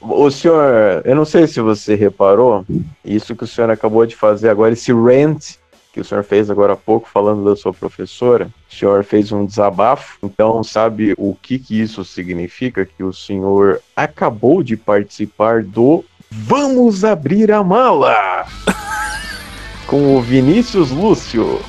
O 0.00 0.30
senhor, 0.30 1.02
eu 1.04 1.14
não 1.14 1.24
sei 1.24 1.46
se 1.46 1.60
você 1.60 1.94
reparou, 1.94 2.64
isso 3.04 3.34
que 3.34 3.44
o 3.44 3.46
senhor 3.46 3.70
acabou 3.70 4.04
de 4.06 4.14
fazer 4.14 4.48
agora, 4.48 4.72
esse 4.72 4.92
rant 4.92 5.56
que 5.94 6.00
o 6.00 6.04
senhor 6.04 6.24
fez 6.24 6.50
agora 6.50 6.72
há 6.72 6.76
pouco 6.76 7.08
falando 7.08 7.44
da 7.44 7.54
sua 7.54 7.72
professora, 7.72 8.50
o 8.68 8.74
senhor 8.74 9.04
fez 9.04 9.30
um 9.30 9.46
desabafo, 9.46 10.18
então 10.24 10.64
sabe 10.64 11.14
o 11.16 11.36
que 11.40 11.56
que 11.56 11.80
isso 11.80 12.04
significa? 12.04 12.84
Que 12.84 13.04
o 13.04 13.12
senhor 13.12 13.80
acabou 13.94 14.60
de 14.60 14.76
participar 14.76 15.62
do 15.62 16.04
Vamos 16.28 17.04
Abrir 17.04 17.52
a 17.52 17.62
Mala! 17.62 18.44
Com 19.86 20.16
o 20.16 20.20
Vinícius 20.20 20.90
Lúcio. 20.90 21.60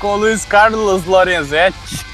Com 0.00 0.16
Luiz 0.16 0.44
Carlos 0.46 1.04
Lorenzetti. 1.04 2.06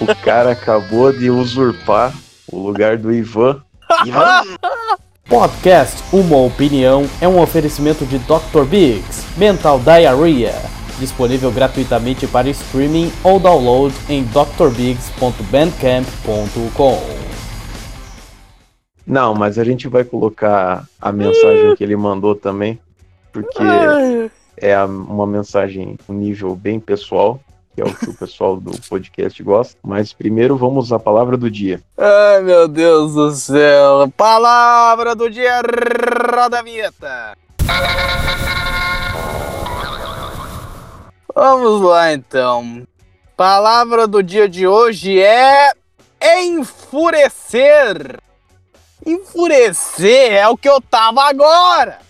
O 0.00 0.06
cara 0.24 0.52
acabou 0.52 1.12
de 1.12 1.30
usurpar 1.30 2.14
o 2.50 2.58
lugar 2.58 2.96
do 2.96 3.12
Ivan. 3.12 3.62
Ivan! 4.06 4.42
Podcast 5.28 6.02
Uma 6.12 6.38
Opinião 6.38 7.06
é 7.20 7.28
um 7.28 7.38
oferecimento 7.40 8.04
de 8.06 8.18
Dr. 8.18 8.64
Biggs 8.68 9.24
Mental 9.36 9.78
Diarrhea, 9.78 10.60
disponível 10.98 11.52
gratuitamente 11.52 12.26
para 12.26 12.48
streaming 12.48 13.12
ou 13.22 13.38
download 13.38 13.94
em 14.08 14.24
drbiggs.bandcamp.com. 14.24 17.20
Não, 19.06 19.34
mas 19.34 19.58
a 19.58 19.64
gente 19.64 19.86
vai 19.88 20.04
colocar 20.04 20.86
a 20.98 21.12
mensagem 21.12 21.76
que 21.76 21.84
ele 21.84 21.96
mandou 21.96 22.34
também, 22.34 22.80
porque 23.30 23.58
é 24.60 24.82
uma 24.84 25.26
mensagem 25.26 25.96
um 26.08 26.14
nível 26.14 26.54
bem 26.54 26.78
pessoal, 26.78 27.40
que 27.74 27.80
é 27.80 27.84
o 27.84 27.94
que 27.94 28.10
o 28.10 28.14
pessoal 28.14 28.56
do 28.56 28.70
podcast 28.88 29.42
gosta. 29.42 29.76
Mas 29.82 30.12
primeiro 30.12 30.56
vamos 30.56 30.92
à 30.92 30.98
palavra 30.98 31.36
do 31.36 31.50
dia. 31.50 31.80
Ai, 31.96 32.42
meu 32.42 32.68
Deus 32.68 33.14
do 33.14 33.30
céu. 33.32 34.12
Palavra 34.16 35.14
do 35.14 35.30
dia, 35.30 35.62
roda 36.34 36.58
a 36.58 36.62
vinheta. 36.62 37.36
Vamos 41.34 41.80
lá, 41.82 42.12
então. 42.12 42.86
Palavra 43.36 44.06
do 44.06 44.22
dia 44.22 44.48
de 44.48 44.66
hoje 44.66 45.18
é 45.18 45.72
enfurecer. 46.20 48.18
Enfurecer 49.06 50.32
é 50.32 50.46
o 50.48 50.56
que 50.56 50.68
eu 50.68 50.80
tava 50.80 51.22
agora. 51.22 52.09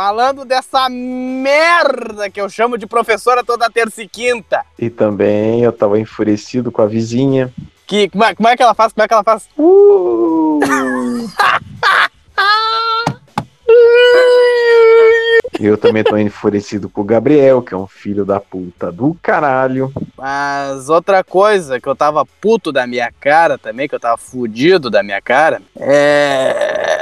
Falando 0.00 0.44
dessa 0.44 0.88
merda 0.88 2.30
que 2.30 2.40
eu 2.40 2.48
chamo 2.48 2.78
de 2.78 2.86
professora 2.86 3.42
toda 3.42 3.68
terça 3.68 4.00
e 4.00 4.06
quinta. 4.06 4.64
E 4.78 4.88
também 4.88 5.64
eu 5.64 5.72
tava 5.72 5.98
enfurecido 5.98 6.70
com 6.70 6.80
a 6.80 6.86
vizinha. 6.86 7.52
Que, 7.84 8.08
como, 8.08 8.22
é, 8.22 8.32
como 8.32 8.48
é 8.48 8.56
que 8.56 8.62
ela 8.62 8.74
faz? 8.74 8.92
Como 8.92 9.02
é 9.04 9.08
que 9.08 9.14
ela 9.14 9.24
faz? 9.24 9.48
Eu 15.58 15.76
também 15.76 16.04
tô 16.04 16.16
enfurecido 16.16 16.88
com 16.88 17.00
o 17.00 17.04
Gabriel, 17.04 17.60
que 17.60 17.74
é 17.74 17.76
um 17.76 17.88
filho 17.88 18.24
da 18.24 18.38
puta 18.38 18.92
do 18.92 19.16
caralho. 19.20 19.92
Mas 20.16 20.88
outra 20.88 21.24
coisa 21.24 21.80
que 21.80 21.88
eu 21.88 21.96
tava 21.96 22.24
puto 22.40 22.70
da 22.70 22.86
minha 22.86 23.10
cara 23.18 23.58
também, 23.58 23.88
que 23.88 23.96
eu 23.96 24.00
tava 24.00 24.16
fudido 24.16 24.88
da 24.88 25.02
minha 25.02 25.20
cara, 25.20 25.60
é. 25.76 26.97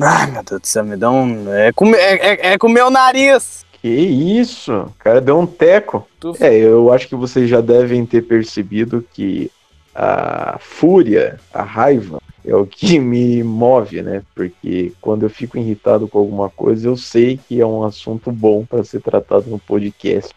Ai, 0.00 0.30
meu 0.30 0.42
Deus 0.42 0.60
do 0.60 0.66
céu, 0.66 0.84
me 0.84 0.96
dá 0.96 1.10
um. 1.10 1.52
É 1.52 1.72
com, 1.72 1.94
é, 1.94 2.14
é, 2.14 2.46
é 2.52 2.58
com 2.58 2.68
meu 2.68 2.90
nariz. 2.90 3.64
Que 3.80 3.88
isso? 3.88 4.72
O 4.72 4.92
cara 4.98 5.20
deu 5.20 5.38
um 5.38 5.46
teco. 5.46 6.06
Tu- 6.18 6.36
É, 6.40 6.54
eu 6.56 6.92
acho 6.92 7.08
que 7.08 7.14
vocês 7.14 7.48
já 7.48 7.60
devem 7.60 8.04
ter 8.04 8.22
percebido 8.22 9.04
que 9.12 9.50
a 9.94 10.56
fúria, 10.60 11.38
a 11.52 11.62
raiva, 11.62 12.20
é 12.44 12.54
o 12.54 12.66
que 12.66 12.98
me 13.00 13.42
move, 13.42 14.02
né? 14.02 14.22
Porque 14.34 14.92
quando 15.00 15.24
eu 15.24 15.30
fico 15.30 15.58
irritado 15.58 16.06
com 16.08 16.18
alguma 16.18 16.48
coisa, 16.50 16.88
eu 16.88 16.96
sei 16.96 17.38
que 17.48 17.60
é 17.60 17.66
um 17.66 17.82
assunto 17.84 18.30
bom 18.32 18.64
para 18.64 18.84
ser 18.84 19.00
tratado 19.00 19.48
no 19.50 19.58
podcast. 19.58 20.32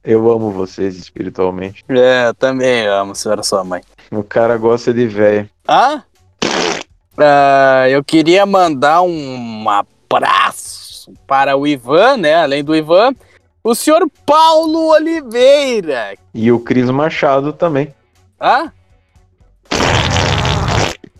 Eu 0.04 0.30
amo 0.30 0.50
vocês 0.50 0.96
espiritualmente. 0.96 1.82
É, 1.88 2.30
também 2.34 2.86
amo, 2.86 3.14
senhora 3.14 3.42
sua 3.42 3.64
mãe. 3.64 3.80
O 4.10 4.22
cara 4.22 4.58
gosta 4.58 4.92
de 4.92 5.06
véia. 5.06 5.48
Ah? 5.66 6.02
Ah, 7.16 7.88
eu 7.88 8.04
queria 8.04 8.44
mandar 8.44 9.00
um 9.00 9.64
abraço 9.68 11.10
para 11.26 11.56
o 11.56 11.66
Ivan, 11.66 12.18
né? 12.18 12.34
Além 12.34 12.62
do 12.62 12.76
Ivan, 12.76 13.14
o 13.62 13.74
senhor 13.74 14.06
Paulo 14.26 14.88
Oliveira. 14.88 16.18
E 16.34 16.52
o 16.52 16.60
Cris 16.60 16.90
Machado 16.90 17.50
também. 17.54 17.94
Ah? 18.38 18.70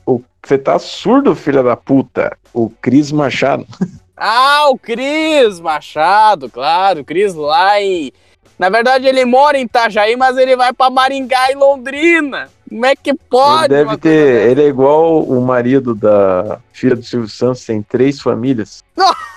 O, 0.05 0.21
você 0.45 0.59
tá 0.59 0.79
surdo, 0.79 1.35
filha 1.35 1.63
da 1.63 1.75
puta? 1.75 2.37
O 2.53 2.69
Cris 2.69 3.11
Machado. 3.11 3.67
Ah, 4.17 4.69
o 4.71 4.79
Cris 4.79 5.59
Machado, 5.59 6.49
claro, 6.49 7.01
o 7.01 7.05
Cris 7.05 7.35
lá 7.35 7.83
em. 7.83 8.13
Na 8.59 8.69
verdade, 8.69 9.07
ele 9.07 9.25
mora 9.25 9.59
em 9.59 9.65
Itajaí, 9.65 10.17
mas 10.17 10.37
ele 10.37 10.57
vai 10.57 10.73
pra 10.73 10.91
Maringá 10.91 11.51
e 11.51 11.55
Londrina. 11.55 12.49
Como 12.69 12.87
é 12.87 12.95
que 12.97 13.15
pode? 13.15 13.73
ele 13.73 13.85
deve 13.85 13.97
ter. 13.99 14.51
Ele 14.51 14.63
é 14.63 14.67
igual 14.67 15.23
o 15.23 15.41
marido 15.41 15.95
da 15.95 16.59
filha 16.73 16.97
do 16.97 17.03
Silvio 17.03 17.29
Santos, 17.29 17.65
tem 17.65 17.83
três 17.83 18.21
famílias. 18.21 18.83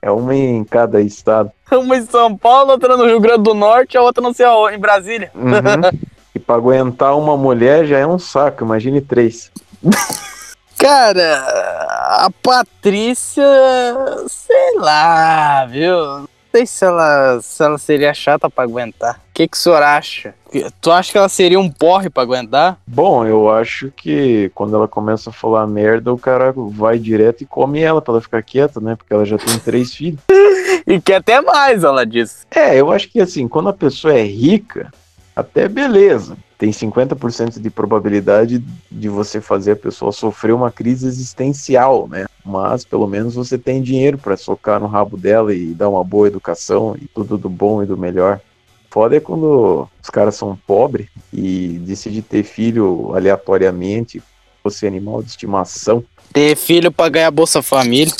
É 0.00 0.10
uma 0.10 0.34
em 0.34 0.64
cada 0.64 1.00
estado. 1.00 1.50
Uma 1.70 1.96
em 1.96 2.06
São 2.06 2.36
Paulo, 2.36 2.70
outra 2.70 2.96
no 2.96 3.04
Rio 3.04 3.20
Grande 3.20 3.42
do 3.42 3.54
Norte, 3.54 3.96
a 3.96 4.02
outra 4.02 4.22
não 4.22 4.32
sei 4.32 4.46
aonde, 4.46 4.76
em 4.76 4.80
Brasília. 4.80 5.30
Uhum. 5.34 5.98
e 6.34 6.38
pra 6.38 6.56
aguentar 6.56 7.16
uma 7.16 7.36
mulher 7.36 7.84
já 7.84 7.98
é 7.98 8.06
um 8.06 8.18
saco, 8.18 8.64
imagine 8.64 9.00
três. 9.00 9.50
Cara, 10.78 11.38
a 12.24 12.30
Patrícia, 12.42 13.44
sei 14.28 14.78
lá, 14.78 15.66
viu? 15.66 16.28
Sei 16.56 16.64
se 16.64 16.86
ela, 16.86 17.38
se 17.42 17.62
ela 17.62 17.76
seria 17.76 18.14
chata 18.14 18.48
pra 18.48 18.64
aguentar. 18.64 19.16
O 19.16 19.34
que, 19.34 19.46
que 19.46 19.54
o 19.54 19.60
senhor 19.60 19.82
acha? 19.82 20.34
Tu 20.80 20.90
acha 20.90 21.12
que 21.12 21.18
ela 21.18 21.28
seria 21.28 21.60
um 21.60 21.68
porre 21.70 22.08
pra 22.08 22.22
aguentar? 22.22 22.78
Bom, 22.86 23.26
eu 23.26 23.50
acho 23.50 23.92
que 23.94 24.50
quando 24.54 24.74
ela 24.74 24.88
começa 24.88 25.28
a 25.28 25.32
falar 25.34 25.66
merda, 25.66 26.10
o 26.10 26.16
cara 26.16 26.54
vai 26.56 26.98
direto 26.98 27.42
e 27.42 27.46
come 27.46 27.82
ela 27.82 28.00
pra 28.00 28.14
ela 28.14 28.22
ficar 28.22 28.42
quieta, 28.42 28.80
né? 28.80 28.96
Porque 28.96 29.12
ela 29.12 29.26
já 29.26 29.36
tem 29.36 29.58
três 29.58 29.94
filhos. 29.94 30.20
E 30.88 31.00
quer 31.00 31.16
até 31.16 31.40
mais, 31.40 31.82
ela 31.82 32.06
disse. 32.06 32.46
É, 32.48 32.78
eu 32.78 32.92
acho 32.92 33.08
que 33.08 33.20
assim, 33.20 33.48
quando 33.48 33.68
a 33.68 33.72
pessoa 33.72 34.14
é 34.14 34.22
rica, 34.22 34.92
até 35.36 35.68
beleza. 35.68 36.36
Tem 36.56 36.70
50% 36.70 37.60
de 37.60 37.68
probabilidade 37.68 38.64
de 38.90 39.08
você 39.10 39.42
fazer 39.42 39.72
a 39.72 39.76
pessoa 39.76 40.10
sofrer 40.10 40.54
uma 40.54 40.72
crise 40.72 41.06
existencial, 41.06 42.08
né? 42.08 42.24
Mas 42.42 42.82
pelo 42.82 43.06
menos 43.06 43.34
você 43.34 43.58
tem 43.58 43.82
dinheiro 43.82 44.16
pra 44.16 44.38
socar 44.38 44.80
no 44.80 44.86
rabo 44.86 45.18
dela 45.18 45.52
e 45.54 45.74
dar 45.74 45.90
uma 45.90 46.02
boa 46.02 46.28
educação 46.28 46.96
e 46.98 47.06
tudo 47.06 47.36
do 47.36 47.50
bom 47.50 47.82
e 47.82 47.86
do 47.86 47.98
melhor. 47.98 48.40
Foda 48.90 49.14
é 49.14 49.20
quando 49.20 49.86
os 50.02 50.08
caras 50.08 50.36
são 50.36 50.58
pobres 50.66 51.08
e 51.30 51.78
decidem 51.84 52.22
ter 52.22 52.42
filho 52.42 53.14
aleatoriamente, 53.14 54.22
fosse 54.62 54.86
animal 54.86 55.22
de 55.22 55.28
estimação. 55.28 56.02
Ter 56.32 56.56
filho 56.56 56.90
pra 56.90 57.10
ganhar 57.10 57.30
Bolsa 57.30 57.60
Família. 57.60 58.14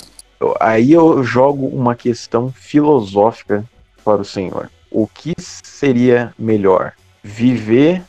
Aí 0.61 0.93
eu 0.93 1.25
jogo 1.25 1.67
uma 1.69 1.95
questão 1.95 2.53
filosófica 2.53 3.65
para 4.05 4.21
o 4.21 4.25
senhor. 4.25 4.71
O 4.91 5.07
que 5.07 5.35
seria 5.39 6.35
melhor? 6.39 6.93
Viver 7.29 8.05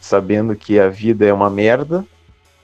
sabendo 0.00 0.56
que 0.56 0.80
a 0.80 0.88
vida 0.88 1.26
é 1.26 1.32
uma 1.32 1.50
merda 1.50 2.06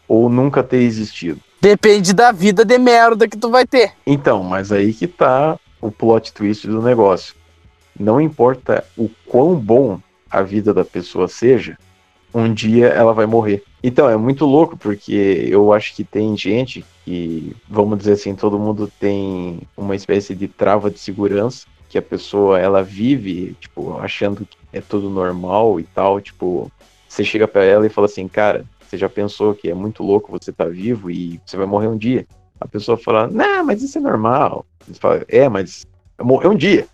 ou 0.09 0.31
nunca 0.31 0.63
ter 0.63 0.79
existido? 0.79 1.39
Depende 1.61 2.15
da 2.15 2.33
vida 2.33 2.65
de 2.65 2.79
merda 2.79 3.29
que 3.29 3.37
tu 3.37 3.51
vai 3.51 3.67
ter. 3.67 3.93
Então, 4.07 4.43
mas 4.43 4.73
aí 4.73 4.95
que 4.95 5.07
tá 5.07 5.59
o 5.83 5.91
plot 5.91 6.33
twist 6.33 6.67
do 6.67 6.81
negócio. 6.81 7.35
Não 8.01 8.19
importa 8.19 8.87
o 8.97 9.11
quão 9.27 9.55
bom 9.55 10.01
a 10.31 10.41
vida 10.41 10.73
da 10.73 10.83
pessoa 10.83 11.29
seja, 11.29 11.77
um 12.33 12.55
dia 12.55 12.87
ela 12.87 13.13
vai 13.13 13.27
morrer. 13.27 13.63
Então, 13.83 14.09
é 14.09 14.17
muito 14.17 14.47
louco, 14.47 14.79
porque 14.79 15.47
eu 15.51 15.75
acho 15.75 15.95
que 15.95 16.05
tem 16.05 16.35
gente 16.39 16.83
que, 17.05 17.55
vamos 17.69 17.99
dizer 17.99 18.13
assim, 18.13 18.35
todo 18.35 18.59
mundo 18.59 18.91
tem 18.99 19.61
uma 19.77 19.95
espécie 19.95 20.35
de 20.35 20.49
trava 20.49 20.91
de 20.91 20.99
segurança, 20.99 21.67
que 21.89 21.99
a 21.99 22.03
pessoa, 22.03 22.59
ela 22.59 22.83
vive, 22.83 23.57
tipo, 23.61 23.97
achando 23.99 24.45
que 24.45 24.57
é 24.73 24.81
tudo 24.81 25.09
normal 25.09 25.81
e 25.81 25.85
tal, 25.85 26.21
tipo, 26.21 26.71
você 27.09 27.25
chega 27.25 27.49
pra 27.49 27.65
ela 27.65 27.87
e 27.87 27.91
fala 27.91 28.07
assim, 28.07 28.29
cara, 28.29 28.65
você 28.81 28.97
já 28.97 29.09
pensou 29.09 29.55
que 29.55 29.71
é 29.71 29.75
muito 29.75 30.03
louco 30.03 30.33
você 30.33 30.53
tá 30.53 30.65
vivo 30.67 31.11
e 31.11 31.41
você 31.45 31.57
vai 31.57 31.67
morrer 31.67 31.89
um 31.89 31.97
dia? 31.97 32.27
A 32.61 32.67
pessoa 32.67 32.97
fala, 32.97 33.27
não, 33.27 33.65
mas 33.65 33.83
isso 33.83 33.99
é 33.99 34.01
normal. 34.01 34.67
Você 34.87 34.99
fala, 35.01 35.25
é, 35.29 35.49
mas 35.49 35.87
eu 36.19 36.25
morrer 36.25 36.49
um 36.49 36.57
dia. 36.57 36.87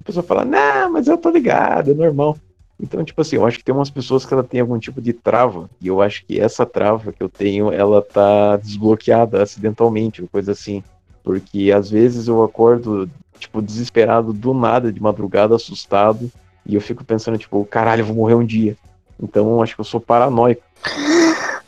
A 0.00 0.04
pessoa 0.04 0.22
fala, 0.22 0.44
não, 0.44 0.90
mas 0.90 1.06
eu 1.06 1.16
tô 1.16 1.30
ligado, 1.30 1.90
é 1.90 1.94
normal. 1.94 2.36
Então, 2.80 3.04
tipo 3.04 3.20
assim, 3.20 3.36
eu 3.36 3.46
acho 3.46 3.58
que 3.58 3.64
tem 3.64 3.74
umas 3.74 3.90
pessoas 3.90 4.26
que 4.26 4.34
ela 4.34 4.42
tem 4.42 4.60
algum 4.60 4.78
tipo 4.78 5.00
de 5.00 5.12
trava, 5.12 5.70
e 5.80 5.86
eu 5.86 6.02
acho 6.02 6.24
que 6.26 6.40
essa 6.40 6.66
trava 6.66 7.12
que 7.12 7.22
eu 7.22 7.28
tenho, 7.28 7.72
ela 7.72 8.02
tá 8.02 8.56
desbloqueada 8.56 9.40
acidentalmente, 9.42 10.20
ou 10.20 10.28
coisa 10.28 10.50
assim. 10.50 10.82
Porque 11.22 11.70
às 11.70 11.88
vezes 11.88 12.26
eu 12.26 12.42
acordo, 12.42 13.08
tipo, 13.42 13.62
desesperado 13.62 14.32
do 14.32 14.54
nada, 14.54 14.92
de 14.92 15.00
madrugada, 15.00 15.54
assustado, 15.54 16.30
e 16.64 16.74
eu 16.74 16.80
fico 16.80 17.04
pensando, 17.04 17.38
tipo, 17.38 17.64
caralho, 17.64 18.00
eu 18.02 18.06
vou 18.06 18.16
morrer 18.16 18.34
um 18.34 18.44
dia. 18.44 18.76
Então, 19.22 19.50
eu 19.50 19.62
acho 19.62 19.74
que 19.74 19.80
eu 19.80 19.84
sou 19.84 20.00
paranoico. 20.00 20.62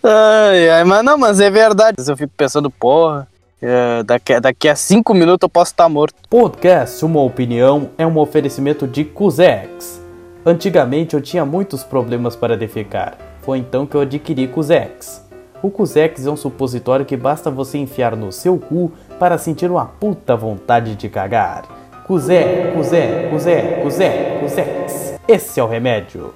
Ai, 0.03 0.69
ai, 0.71 0.85
mas 0.85 1.05
não, 1.05 1.17
mas 1.17 1.41
é 1.41 1.51
verdade. 1.51 1.97
Eu 2.07 2.17
fico 2.17 2.33
pensando, 2.37 2.71
porra, 2.71 3.27
é, 3.61 4.03
daqui, 4.03 4.39
daqui 4.39 4.69
a 4.69 4.77
cinco 4.77 5.15
minutos 5.15 5.43
eu 5.43 5.49
posso 5.49 5.73
estar 5.73 5.89
morto. 5.89 6.15
Podcast 6.29 7.05
Uma 7.05 7.23
Opinião 7.23 7.91
é 7.97 8.07
um 8.07 8.19
oferecimento 8.19 8.87
de 8.87 9.05
Cusex. 9.05 10.03
Antigamente 10.45 11.15
eu 11.15 11.23
tinha 11.23 11.45
muitos 11.45 11.83
problemas 11.83 12.37
para 12.37 12.57
defecar. 12.57 13.17
Foi 13.41 13.59
então 13.59 13.87
que 13.87 13.95
eu 13.95 14.03
adquiri 14.03 14.47
Cusex. 14.49 15.25
O 15.63 15.71
Cusex 15.71 16.27
é 16.27 16.31
um 16.31 16.37
supositório 16.37 17.07
que 17.07 17.17
basta 17.17 17.51
você 17.51 17.79
enfiar 17.79 18.15
no 18.15 18.31
seu 18.31 18.59
cu 18.59 18.93
para 19.19 19.39
sentir 19.39 19.71
uma 19.71 19.87
puta 19.87 20.37
vontade 20.37 20.95
de 20.95 21.09
cagar. 21.09 21.65
Cusé, 22.07 22.73
Cusé, 22.75 23.29
Cusé, 23.31 23.81
Cusé, 23.83 24.39
Cusex. 24.41 25.15
Esse 25.27 25.59
é 25.59 25.65
o 25.65 25.67
remédio. 25.67 26.35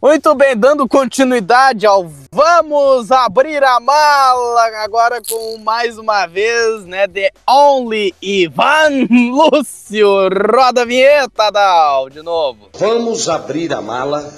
Muito 0.00 0.34
bem, 0.34 0.54
dando 0.54 0.86
continuidade 0.86 1.86
ao 1.86 2.06
Vamos 2.30 3.10
Abrir 3.10 3.64
a 3.64 3.80
Mala, 3.80 4.84
agora 4.84 5.20
com 5.26 5.56
mais 5.64 5.96
uma 5.96 6.26
vez, 6.26 6.84
né, 6.84 7.08
The 7.08 7.30
Only 7.48 8.14
Ivan 8.20 9.08
Lúcio. 9.10 10.28
Roda 10.54 10.82
a 10.82 10.84
vinheta, 10.84 11.50
Dal, 11.50 12.10
de 12.10 12.22
novo. 12.22 12.68
Vamos 12.78 13.30
abrir 13.30 13.72
a 13.72 13.80
mala. 13.80 14.30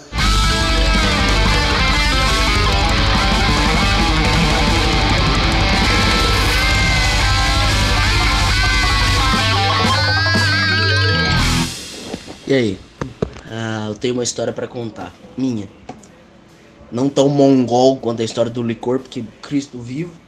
E 12.46 12.52
aí? 12.54 12.78
Ah, 13.50 13.86
eu 13.88 13.94
tenho 13.96 14.14
uma 14.14 14.22
história 14.24 14.52
pra 14.52 14.68
contar. 14.68 15.14
Minha. 15.36 15.68
Não 16.90 17.08
tão 17.08 17.28
mongol 17.28 17.98
quanto 17.98 18.22
a 18.22 18.24
história 18.24 18.50
do 18.50 18.62
licor, 18.62 19.00
porque 19.00 19.24
Cristo 19.42 19.80
vivo. 19.80 20.20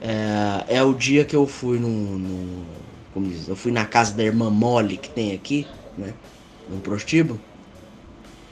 É, 0.00 0.76
é 0.78 0.82
o 0.82 0.94
dia 0.94 1.24
que 1.24 1.34
eu 1.36 1.46
fui 1.46 1.78
no, 1.78 1.88
no- 2.18 2.66
Como 3.12 3.26
diz? 3.28 3.48
Eu 3.48 3.56
fui 3.56 3.72
na 3.72 3.84
casa 3.86 4.14
da 4.14 4.22
irmã 4.24 4.50
Molly 4.50 4.98
que 4.98 5.08
tem 5.08 5.32
aqui, 5.32 5.68
né? 5.96 6.14
No 6.68 6.80
prostíbulo. 6.80 7.40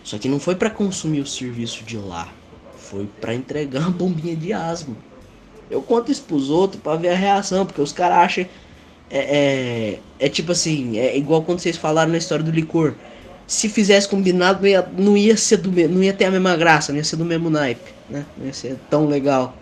Só 0.02 0.18
que 0.18 0.28
não 0.28 0.40
foi 0.40 0.54
pra 0.56 0.70
consumir 0.70 1.20
o 1.20 1.26
serviço 1.26 1.84
de 1.84 1.96
lá. 1.96 2.34
Foi 2.74 3.06
pra 3.20 3.34
entregar 3.34 3.80
uma 3.80 3.90
bombinha 3.90 4.36
de 4.36 4.52
asma. 4.52 4.96
Eu 5.70 5.82
conto 5.82 6.12
isso 6.12 6.24
pros 6.24 6.50
outros 6.50 6.82
pra 6.82 6.96
ver 6.96 7.10
a 7.10 7.16
reação, 7.16 7.66
porque 7.66 7.80
os 7.80 7.92
caras 7.92 8.18
acham. 8.18 8.46
É, 9.10 9.98
é, 9.98 10.02
é 10.18 10.28
tipo 10.28 10.52
assim, 10.52 10.98
é 10.98 11.16
igual 11.16 11.44
quando 11.44 11.60
vocês 11.60 11.76
falaram 11.76 12.12
na 12.12 12.18
história 12.18 12.44
do 12.44 12.50
licor. 12.52 12.96
Se 13.50 13.68
fizesse 13.68 14.08
combinado, 14.08 14.60
não 14.60 14.68
ia, 14.68 14.88
não 14.96 15.16
ia 15.16 15.36
ser 15.36 15.56
do 15.56 15.72
não 15.88 16.04
ia 16.04 16.12
ter 16.12 16.26
a 16.26 16.30
mesma 16.30 16.56
graça, 16.56 16.92
não 16.92 16.98
ia 16.98 17.04
ser 17.04 17.16
do 17.16 17.24
mesmo 17.24 17.50
naipe, 17.50 17.92
né? 18.08 18.24
Não 18.38 18.46
ia 18.46 18.52
ser 18.52 18.76
tão 18.88 19.08
legal. 19.08 19.56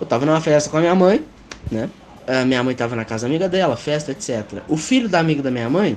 Eu 0.00 0.06
tava 0.06 0.24
numa 0.24 0.40
festa 0.40 0.70
com 0.70 0.78
a 0.78 0.80
minha 0.80 0.94
mãe, 0.94 1.22
né? 1.70 1.90
A 2.26 2.42
minha 2.46 2.64
mãe 2.64 2.74
tava 2.74 2.96
na 2.96 3.04
casa 3.04 3.26
amiga 3.26 3.46
dela, 3.46 3.76
festa, 3.76 4.12
etc. 4.12 4.62
O 4.66 4.78
filho 4.78 5.10
da 5.10 5.18
amiga 5.18 5.42
da 5.42 5.50
minha 5.50 5.68
mãe 5.68 5.94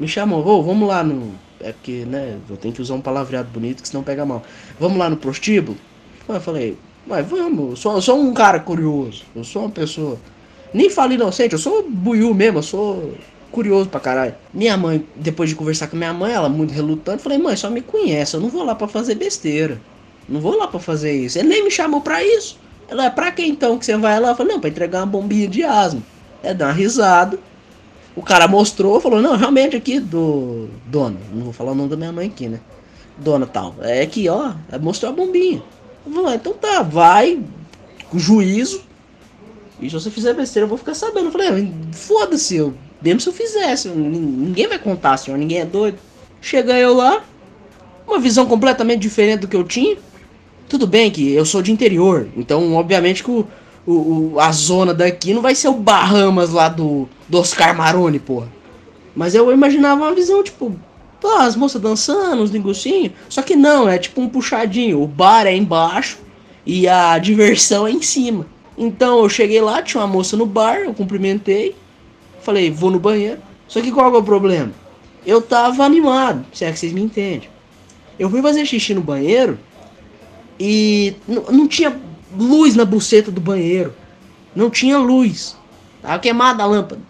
me 0.00 0.08
chamou, 0.08 0.44
ô, 0.44 0.60
vamos 0.60 0.88
lá 0.88 1.04
no. 1.04 1.32
É 1.60 1.70
porque, 1.70 2.04
né, 2.04 2.36
eu 2.50 2.56
tenho 2.56 2.74
que 2.74 2.82
usar 2.82 2.94
um 2.94 3.00
palavreado 3.00 3.48
bonito, 3.48 3.80
que 3.80 3.88
senão 3.88 4.02
pega 4.02 4.26
mal. 4.26 4.42
Vamos 4.80 4.98
lá 4.98 5.08
no 5.08 5.16
prostíbulo? 5.16 5.78
Eu 6.28 6.40
falei, 6.40 6.76
mas 7.06 7.24
vamos, 7.28 7.70
eu 7.70 7.76
sou, 7.76 7.94
eu 7.94 8.02
sou 8.02 8.20
um 8.20 8.34
cara 8.34 8.58
curioso, 8.58 9.22
eu 9.36 9.44
sou 9.44 9.62
uma 9.62 9.70
pessoa. 9.70 10.18
Nem 10.74 10.90
falo 10.90 11.12
inocente, 11.12 11.52
eu 11.52 11.60
sou 11.60 11.88
buiú 11.88 12.34
mesmo, 12.34 12.58
eu 12.58 12.62
sou 12.64 13.14
curioso 13.50 13.88
pra 13.88 14.00
caralho. 14.00 14.34
Minha 14.52 14.76
mãe, 14.76 15.06
depois 15.16 15.50
de 15.50 15.56
conversar 15.56 15.88
com 15.88 15.96
minha 15.96 16.12
mãe, 16.12 16.32
ela 16.32 16.48
muito 16.48 16.72
relutante, 16.72 17.22
falei, 17.22 17.38
mãe, 17.38 17.56
só 17.56 17.70
me 17.70 17.80
conhece, 17.80 18.34
eu 18.34 18.40
não 18.40 18.48
vou 18.48 18.64
lá 18.64 18.74
pra 18.74 18.88
fazer 18.88 19.14
besteira. 19.14 19.80
Não 20.28 20.40
vou 20.40 20.56
lá 20.56 20.68
pra 20.68 20.78
fazer 20.78 21.12
isso. 21.12 21.38
Ele 21.38 21.48
nem 21.48 21.64
me 21.64 21.70
chamou 21.70 22.02
pra 22.02 22.22
isso. 22.22 22.58
Ela, 22.88 23.06
é 23.06 23.10
pra 23.10 23.32
que 23.32 23.42
então 23.42 23.78
que 23.78 23.86
você 23.86 23.96
vai 23.96 24.20
lá? 24.20 24.30
Eu 24.30 24.36
falei, 24.36 24.52
não, 24.52 24.60
pra 24.60 24.68
entregar 24.68 25.00
uma 25.00 25.06
bombinha 25.06 25.48
de 25.48 25.62
asma. 25.64 26.02
É, 26.42 26.52
dar 26.52 26.66
uma 26.66 26.72
risada. 26.72 27.38
O 28.14 28.22
cara 28.22 28.46
mostrou, 28.46 29.00
falou, 29.00 29.22
não, 29.22 29.36
realmente 29.36 29.76
aqui, 29.76 29.98
do. 30.00 30.68
Dona, 30.86 31.16
não 31.32 31.44
vou 31.44 31.52
falar 31.52 31.72
o 31.72 31.74
nome 31.74 31.88
da 31.88 31.96
minha 31.96 32.12
mãe 32.12 32.26
aqui, 32.26 32.48
né? 32.48 32.60
Dona 33.16 33.46
tal. 33.46 33.74
É 33.80 34.02
aqui, 34.02 34.28
ó. 34.28 34.52
Mostrou 34.80 35.12
a 35.12 35.14
bombinha. 35.14 35.62
Eu 36.06 36.26
ah, 36.26 36.34
então 36.34 36.52
tá, 36.54 36.82
vai, 36.82 37.40
com 38.10 38.18
juízo. 38.18 38.82
E 39.80 39.88
se 39.88 39.94
você 39.94 40.10
fizer 40.10 40.34
besteira, 40.34 40.64
eu 40.64 40.68
vou 40.68 40.78
ficar 40.78 40.94
sabendo. 40.94 41.26
Eu 41.26 41.32
falei, 41.32 41.48
ah, 41.48 41.94
foda-se, 41.94 42.56
eu, 42.56 42.74
mesmo 43.02 43.20
se 43.20 43.28
eu 43.28 43.32
fizesse, 43.32 43.88
nin- 43.88 44.18
ninguém 44.20 44.66
vai 44.68 44.78
contar, 44.78 45.16
senhor, 45.16 45.36
ninguém 45.36 45.58
é 45.60 45.64
doido. 45.64 45.98
Chega 46.40 46.78
eu 46.78 46.94
lá, 46.94 47.22
uma 48.06 48.18
visão 48.18 48.46
completamente 48.46 49.00
diferente 49.00 49.40
do 49.40 49.48
que 49.48 49.56
eu 49.56 49.64
tinha. 49.64 49.96
Tudo 50.68 50.86
bem 50.86 51.10
que 51.10 51.32
eu 51.32 51.44
sou 51.44 51.62
de 51.62 51.72
interior, 51.72 52.28
então 52.36 52.74
obviamente 52.74 53.24
que 53.24 53.30
o, 53.30 53.46
o- 53.86 54.34
a 54.38 54.52
zona 54.52 54.92
daqui 54.92 55.32
não 55.32 55.40
vai 55.42 55.54
ser 55.54 55.68
o 55.68 55.74
Bahamas 55.74 56.50
lá 56.50 56.68
do, 56.68 57.08
do 57.28 57.38
Oscar 57.38 57.74
Maroni, 57.76 58.18
porra. 58.18 58.48
Mas 59.16 59.34
eu 59.34 59.50
imaginava 59.52 60.02
uma 60.04 60.14
visão, 60.14 60.42
tipo, 60.44 60.76
pô, 61.20 61.28
as 61.38 61.56
moças 61.56 61.80
dançando, 61.80 62.42
os 62.42 62.50
lingucinhos. 62.50 63.12
Só 63.28 63.42
que 63.42 63.56
não, 63.56 63.88
é 63.88 63.98
tipo 63.98 64.20
um 64.20 64.28
puxadinho. 64.28 65.02
O 65.02 65.06
bar 65.08 65.46
é 65.46 65.56
embaixo 65.56 66.18
e 66.64 66.86
a 66.86 67.18
diversão 67.18 67.86
é 67.86 67.90
em 67.90 68.02
cima. 68.02 68.46
Então 68.76 69.18
eu 69.20 69.28
cheguei 69.28 69.60
lá, 69.60 69.82
tinha 69.82 70.00
uma 70.02 70.06
moça 70.06 70.36
no 70.36 70.46
bar, 70.46 70.76
eu 70.80 70.94
cumprimentei. 70.94 71.74
Falei, 72.48 72.70
vou 72.70 72.90
no 72.90 72.98
banheiro. 72.98 73.42
Só 73.68 73.78
que 73.82 73.92
qual 73.92 74.14
é 74.14 74.16
o 74.16 74.22
problema? 74.22 74.72
Eu 75.26 75.42
tava 75.42 75.84
animado, 75.84 76.46
se 76.50 76.64
é 76.64 76.72
que 76.72 76.78
vocês 76.78 76.94
me 76.94 77.02
entendem. 77.02 77.46
Eu 78.18 78.30
fui 78.30 78.40
fazer 78.40 78.64
xixi 78.64 78.94
no 78.94 79.02
banheiro 79.02 79.58
e 80.58 81.14
não 81.28 81.68
tinha 81.68 81.94
luz 82.34 82.74
na 82.74 82.86
buceta 82.86 83.30
do 83.30 83.38
banheiro. 83.38 83.92
Não 84.56 84.70
tinha 84.70 84.96
luz. 84.96 85.58
Tava 86.00 86.18
queimada 86.20 86.62
a 86.62 86.66
lâmpada. 86.66 87.02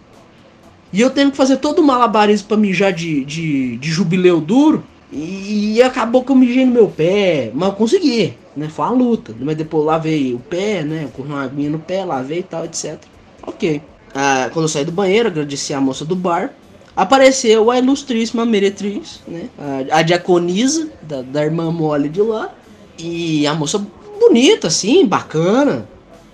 E 0.91 0.99
eu 0.99 1.09
tendo 1.09 1.31
que 1.31 1.37
fazer 1.37 1.55
todo 1.55 1.79
o 1.79 1.85
malabarismo 1.85 2.49
pra 2.49 2.57
mijar 2.57 2.91
de, 2.91 3.23
de, 3.23 3.77
de 3.77 3.89
jubileu 3.89 4.41
duro. 4.41 4.83
E, 5.09 5.81
acabou 5.81 6.21
que 6.21 6.33
eu 6.33 6.35
mijei 6.35 6.65
no 6.65 6.73
meu 6.73 6.89
pé. 6.89 7.49
Mas 7.53 7.69
eu 7.69 7.75
consegui, 7.75 8.33
né? 8.57 8.67
Foi 8.67 8.83
uma 8.87 8.91
luta. 8.93 9.33
Mas 9.39 9.55
depois 9.55 9.85
lavei 9.85 10.33
o 10.33 10.39
pé, 10.39 10.83
né? 10.83 11.07
Corri 11.15 11.29
uma 11.29 11.43
aguinha 11.43 11.69
no 11.69 11.79
pé, 11.79 12.03
lavei 12.03 12.39
e 12.39 12.43
tal, 12.43 12.65
etc. 12.65 12.99
Ok. 13.41 13.81
Ah, 14.13 14.49
quando 14.51 14.65
eu 14.65 14.69
saí 14.69 14.85
do 14.85 14.91
banheiro, 14.91 15.27
agradeci 15.27 15.73
a 15.73 15.81
moça 15.81 16.03
do 16.03 16.15
bar. 16.15 16.53
Apareceu 16.95 17.71
a 17.71 17.77
ilustríssima 17.77 18.45
meretriz, 18.45 19.21
né? 19.27 19.49
A, 19.91 19.99
a 19.99 20.01
diaconisa 20.01 20.89
da, 21.01 21.21
da 21.21 21.43
irmã 21.43 21.71
mole 21.71 22.09
de 22.09 22.21
lá. 22.21 22.53
E 22.97 23.47
a 23.47 23.53
moça 23.53 23.85
bonita, 24.19 24.67
assim, 24.67 25.05
bacana. 25.05 25.87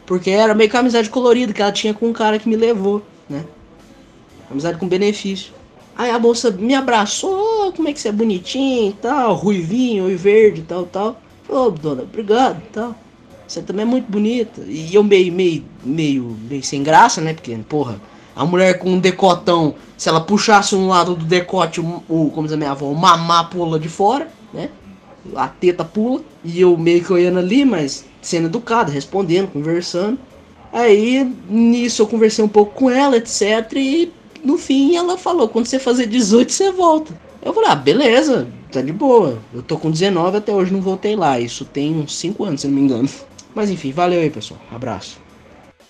Porque 0.05 0.29
era 0.29 0.53
meio 0.53 0.69
que 0.69 0.77
a 0.77 0.79
amizade 0.79 1.09
colorida 1.09 1.53
que 1.53 1.61
ela 1.61 1.71
tinha 1.71 1.93
com 1.93 2.09
o 2.09 2.13
cara 2.13 2.39
que 2.39 2.47
me 2.47 2.55
levou, 2.55 3.01
né? 3.29 3.43
Amizade 4.49 4.77
com 4.77 4.87
benefício. 4.87 5.53
Aí 5.97 6.11
a 6.11 6.19
moça 6.19 6.51
me 6.51 6.75
abraçou, 6.75 7.71
como 7.73 7.87
é 7.87 7.93
que 7.93 7.99
você 7.99 8.09
é 8.09 8.11
bonitinho 8.11 8.89
e 8.89 8.93
tal, 8.93 9.33
ruivinho 9.33 10.09
e 10.09 10.15
verde 10.15 10.61
e 10.61 10.63
tal, 10.63 10.85
tal. 10.85 11.21
Ô, 11.47 11.69
dona, 11.69 12.03
obrigado 12.03 12.57
e 12.57 12.69
tal. 12.71 12.95
Você 13.47 13.61
também 13.61 13.83
é 13.83 13.85
muito 13.85 14.11
bonita. 14.11 14.61
E 14.67 14.93
eu 14.93 15.03
meio, 15.03 15.31
meio, 15.31 15.63
meio, 15.83 16.37
meio 16.49 16.63
sem 16.63 16.83
graça, 16.83 17.21
né? 17.21 17.33
Porque, 17.33 17.55
porra, 17.69 17.99
a 18.35 18.45
mulher 18.45 18.79
com 18.79 18.89
um 18.89 18.99
decotão, 18.99 19.75
se 19.97 20.09
ela 20.09 20.19
puxasse 20.21 20.75
um 20.75 20.87
lado 20.87 21.15
do 21.15 21.25
decote, 21.25 21.79
o, 21.79 22.31
como 22.33 22.43
diz 22.43 22.53
a 22.53 22.57
minha 22.57 22.71
avó, 22.71 22.87
o 22.87 22.95
mamá 22.95 23.43
pula 23.45 23.79
de 23.79 23.87
fora, 23.87 24.27
né? 24.53 24.69
A 25.35 25.47
teta 25.47 25.85
pula. 25.85 26.21
E 26.43 26.59
eu 26.59 26.77
meio 26.77 27.03
que 27.03 27.13
olhando 27.13 27.39
ali, 27.39 27.63
mas 27.63 28.05
sendo 28.21 28.47
educado, 28.47 28.91
respondendo, 28.91 29.51
conversando. 29.51 30.19
Aí, 30.73 31.31
nisso 31.47 32.01
eu 32.01 32.07
conversei 32.07 32.43
um 32.43 32.49
pouco 32.49 32.73
com 32.73 32.89
ela, 32.89 33.15
etc. 33.15 33.71
E 33.75 34.11
no 34.43 34.57
fim 34.57 34.95
ela 34.95 35.17
falou, 35.17 35.47
quando 35.47 35.67
você 35.67 35.79
fazer 35.79 36.05
18, 36.07 36.51
você 36.51 36.71
volta. 36.71 37.17
Eu 37.41 37.53
falei, 37.53 37.69
ah, 37.69 37.75
beleza, 37.75 38.47
tá 38.71 38.81
de 38.81 38.91
boa. 38.91 39.39
Eu 39.53 39.61
tô 39.61 39.77
com 39.77 39.89
19 39.89 40.37
até 40.37 40.53
hoje 40.53 40.73
não 40.73 40.81
voltei 40.81 41.15
lá. 41.15 41.39
Isso 41.39 41.63
tem 41.63 41.95
uns 41.95 42.17
5 42.17 42.43
anos, 42.43 42.61
se 42.61 42.67
não 42.67 42.73
me 42.75 42.81
engano. 42.81 43.07
Mas 43.55 43.71
enfim, 43.71 43.93
valeu 43.93 44.19
aí, 44.19 44.29
pessoal. 44.29 44.59
Abraço. 44.69 45.17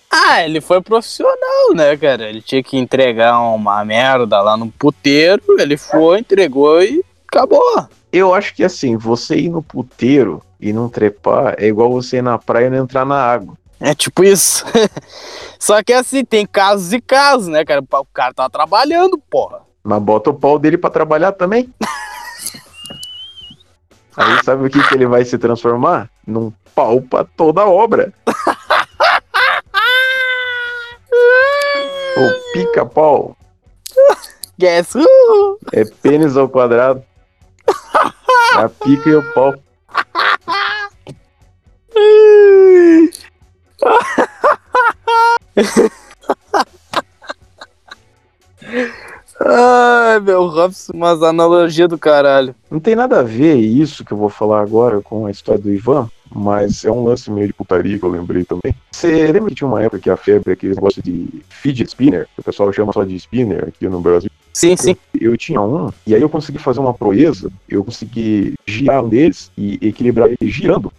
Ah, 0.08 0.42
ele 0.42 0.60
foi 0.60 0.80
profissional, 0.80 1.74
né, 1.74 1.96
cara? 1.96 2.28
Ele 2.28 2.40
tinha 2.40 2.62
que 2.62 2.78
entregar 2.78 3.40
uma 3.40 3.84
merda 3.84 4.40
lá 4.40 4.56
no 4.56 4.70
puteiro, 4.70 5.42
ele 5.58 5.76
foi, 5.76 6.20
entregou 6.20 6.80
e 6.80 7.04
acabou. 7.28 7.88
Eu 8.12 8.32
acho 8.32 8.54
que 8.54 8.62
assim, 8.62 8.96
você 8.96 9.36
ir 9.36 9.50
no 9.50 9.62
puteiro 9.62 10.40
e 10.60 10.72
não 10.72 10.88
trepar 10.88 11.56
é 11.58 11.66
igual 11.66 11.90
você 11.90 12.18
ir 12.18 12.22
na 12.22 12.38
praia 12.38 12.68
e 12.68 12.70
não 12.70 12.78
entrar 12.78 13.04
na 13.04 13.16
água. 13.16 13.58
É 13.80 13.94
tipo 13.94 14.24
isso. 14.24 14.64
Só 15.58 15.82
que 15.82 15.92
assim, 15.92 16.24
tem 16.24 16.46
casos 16.46 16.92
e 16.92 17.00
casos, 17.00 17.48
né, 17.48 17.64
cara? 17.64 17.82
O 17.82 18.04
cara 18.06 18.32
tá 18.32 18.48
trabalhando, 18.48 19.20
porra. 19.28 19.62
Mas 19.82 20.02
bota 20.02 20.30
o 20.30 20.34
pau 20.34 20.58
dele 20.58 20.78
pra 20.78 20.88
trabalhar 20.88 21.32
também. 21.32 21.68
Aí 24.16 24.42
sabe 24.44 24.66
o 24.66 24.70
que, 24.70 24.82
que 24.82 24.94
ele 24.94 25.06
vai 25.06 25.26
se 25.26 25.36
transformar? 25.36 26.08
Num 26.26 26.50
pau 26.76 27.00
pra 27.00 27.24
toda 27.24 27.62
a 27.62 27.68
obra. 27.68 28.12
O 32.18 32.52
pica-pau 32.52 33.36
Guess 34.58 34.94
who? 34.94 35.58
é 35.72 35.84
pênis 35.84 36.36
ao 36.36 36.48
quadrado. 36.48 37.02
É 38.56 38.58
a 38.62 38.68
pica 38.70 39.10
e 39.10 39.14
o 39.14 39.32
pau. 39.34 39.54
Ai, 49.38 50.18
meu 50.20 50.46
Robson, 50.46 50.92
umas 50.94 51.22
analogias 51.22 51.88
do 51.88 51.98
caralho. 51.98 52.54
Não 52.70 52.80
tem 52.80 52.96
nada 52.96 53.20
a 53.20 53.22
ver 53.22 53.56
isso 53.56 54.04
que 54.04 54.12
eu 54.12 54.16
vou 54.16 54.30
falar 54.30 54.62
agora 54.62 55.00
com 55.02 55.26
a 55.26 55.30
história 55.30 55.60
do 55.60 55.70
Ivan, 55.70 56.08
mas 56.34 56.84
é 56.84 56.90
um 56.90 57.04
lance 57.04 57.30
meio 57.30 57.46
de 57.46 57.52
putaria 57.52 57.98
que 57.98 58.04
eu 58.04 58.10
lembrei 58.10 58.44
também. 58.44 58.74
Você 58.90 59.30
lembra 59.30 59.48
que 59.48 59.56
tinha 59.56 59.68
uma 59.68 59.82
época 59.82 59.98
que 59.98 60.10
a 60.10 60.16
febre, 60.16 60.52
aquele 60.52 60.74
negócio 60.74 61.02
de 61.02 61.28
fidget 61.48 61.88
spinner, 61.88 62.26
que 62.34 62.40
o 62.40 62.44
pessoal 62.44 62.72
chama 62.72 62.92
só 62.92 63.04
de 63.04 63.14
spinner 63.16 63.64
aqui 63.68 63.88
no 63.88 64.00
Brasil? 64.00 64.30
Sim, 64.52 64.74
sim. 64.76 64.96
Eu 65.20 65.36
tinha 65.36 65.60
um, 65.60 65.90
e 66.06 66.14
aí 66.14 66.22
eu 66.22 66.30
consegui 66.30 66.58
fazer 66.58 66.80
uma 66.80 66.94
proeza, 66.94 67.50
eu 67.68 67.84
consegui 67.84 68.54
girar 68.66 69.04
um 69.04 69.08
deles 69.08 69.50
e 69.56 69.78
equilibrar 69.82 70.28
ele 70.28 70.50
girando 70.50 70.90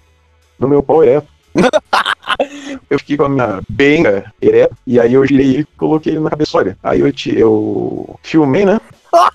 no 0.59 0.67
meu 0.67 0.83
pau 0.83 1.03
ereto. 1.03 1.27
eu 2.89 2.99
fiquei 2.99 3.17
com 3.17 3.23
a 3.23 3.29
minha 3.29 3.61
benga 3.67 4.31
ereta, 4.39 4.75
e 4.85 4.99
aí 4.99 5.13
eu 5.13 5.25
girei 5.25 5.47
ele 5.47 5.61
e 5.61 5.77
coloquei 5.77 6.13
ele 6.13 6.19
na 6.19 6.29
cabeçolha. 6.29 6.77
Aí 6.83 6.99
eu, 6.99 7.11
te, 7.11 7.35
eu 7.35 8.19
filmei, 8.21 8.63
né? 8.63 8.79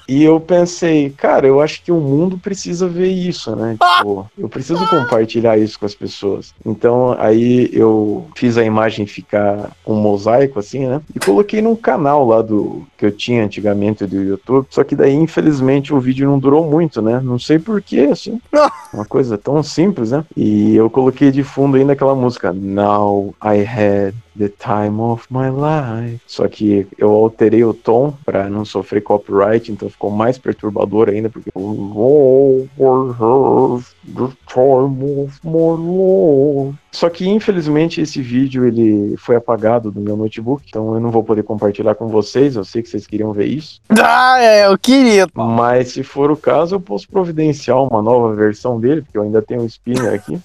E 0.09 0.23
eu 0.23 0.41
pensei, 0.41 1.11
cara, 1.11 1.47
eu 1.47 1.61
acho 1.61 1.83
que 1.83 1.93
o 1.93 2.01
mundo 2.01 2.37
precisa 2.37 2.89
ver 2.89 3.09
isso, 3.09 3.55
né? 3.57 3.77
Tipo, 3.99 4.31
eu 4.37 4.49
preciso 4.49 4.87
compartilhar 4.89 5.57
isso 5.57 5.79
com 5.79 5.87
as 5.87 5.95
pessoas. 5.95 6.55
Então, 6.65 7.17
aí 7.19 7.71
eu 7.73 8.27
fiz 8.37 8.59
a 8.59 8.65
imagem 8.65 9.07
ficar 9.07 9.71
um 9.87 9.95
mosaico, 9.95 10.59
assim, 10.59 10.87
né? 10.87 11.01
E 11.15 11.19
coloquei 11.19 11.63
num 11.63 11.77
canal 11.77 12.27
lá 12.27 12.43
do 12.43 12.87
que 12.99 13.07
eu 13.07 13.13
tinha 13.13 13.45
antigamente 13.45 14.07
do 14.07 14.23
YouTube. 14.23 14.67
Só 14.71 14.85
que 14.85 14.97
daí, 14.97 15.15
infelizmente, 15.15 15.95
o 15.95 16.01
vídeo 16.01 16.29
não 16.29 16.39
durou 16.39 16.69
muito, 16.69 17.01
né? 17.01 17.21
Não 17.23 17.39
sei 17.39 17.59
porquê, 17.59 18.09
assim. 18.13 18.41
Uma 18.93 19.05
coisa 19.05 19.39
tão 19.39 19.63
simples, 19.63 20.11
né? 20.11 20.25
E 20.37 20.75
eu 20.75 20.91
coloquei 20.91 21.31
de 21.31 21.43
fundo 21.43 21.77
ainda 21.77 21.93
aquela 21.93 22.15
música 22.15 22.53
Now 22.53 23.35
I 23.43 23.63
Had 23.65 24.15
the 24.38 24.49
Time 24.49 25.01
of 25.01 25.27
My 25.31 25.49
Life. 25.51 26.21
Só 26.27 26.49
que 26.49 26.87
eu 26.99 27.11
alterei 27.11 27.64
o 27.64 27.75
tom 27.75 28.14
pra 28.25 28.49
não 28.49 28.64
sofrer 28.64 29.03
copyright, 29.03 29.71
então 29.71 29.88
ficou 29.88 30.11
mais 30.11 30.38
perturbador 30.38 31.09
ainda, 31.09 31.29
porque 31.29 31.51
I 31.51 31.62
have 33.18 33.95
the 34.05 34.29
time 34.47 35.25
of 35.25 35.40
my 35.45 35.77
life. 35.77 36.79
Só 36.90 37.09
que 37.09 37.27
infelizmente 37.27 38.01
esse 38.01 38.21
vídeo 38.21 38.66
ele 38.66 39.16
foi 39.16 39.37
apagado 39.37 39.90
do 39.90 40.01
meu 40.01 40.16
notebook, 40.16 40.62
então 40.68 40.95
eu 40.95 41.01
não 41.01 41.11
vou 41.11 41.25
poder 41.25 41.42
compartilhar 41.42 41.95
com 41.95 42.09
vocês. 42.09 42.55
Eu 42.55 42.64
sei 42.64 42.83
que 42.83 42.88
vocês 42.88 43.07
queriam 43.07 43.33
ver 43.33 43.47
isso. 43.47 43.81
Ah, 43.90 44.38
é, 44.40 44.66
eu 44.66 44.77
queria. 44.77 45.27
Mas 45.35 45.92
se 45.92 46.03
for 46.03 46.31
o 46.31 46.37
caso, 46.37 46.75
eu 46.75 46.81
posso 46.81 47.09
providenciar 47.09 47.83
uma 47.83 48.03
nova 48.03 48.35
versão 48.35 48.79
dele, 48.79 49.03
porque 49.03 49.16
eu 49.16 49.23
ainda 49.23 49.40
tenho 49.40 49.62
um 49.62 49.66
spinner 49.66 50.12
aqui. 50.12 50.38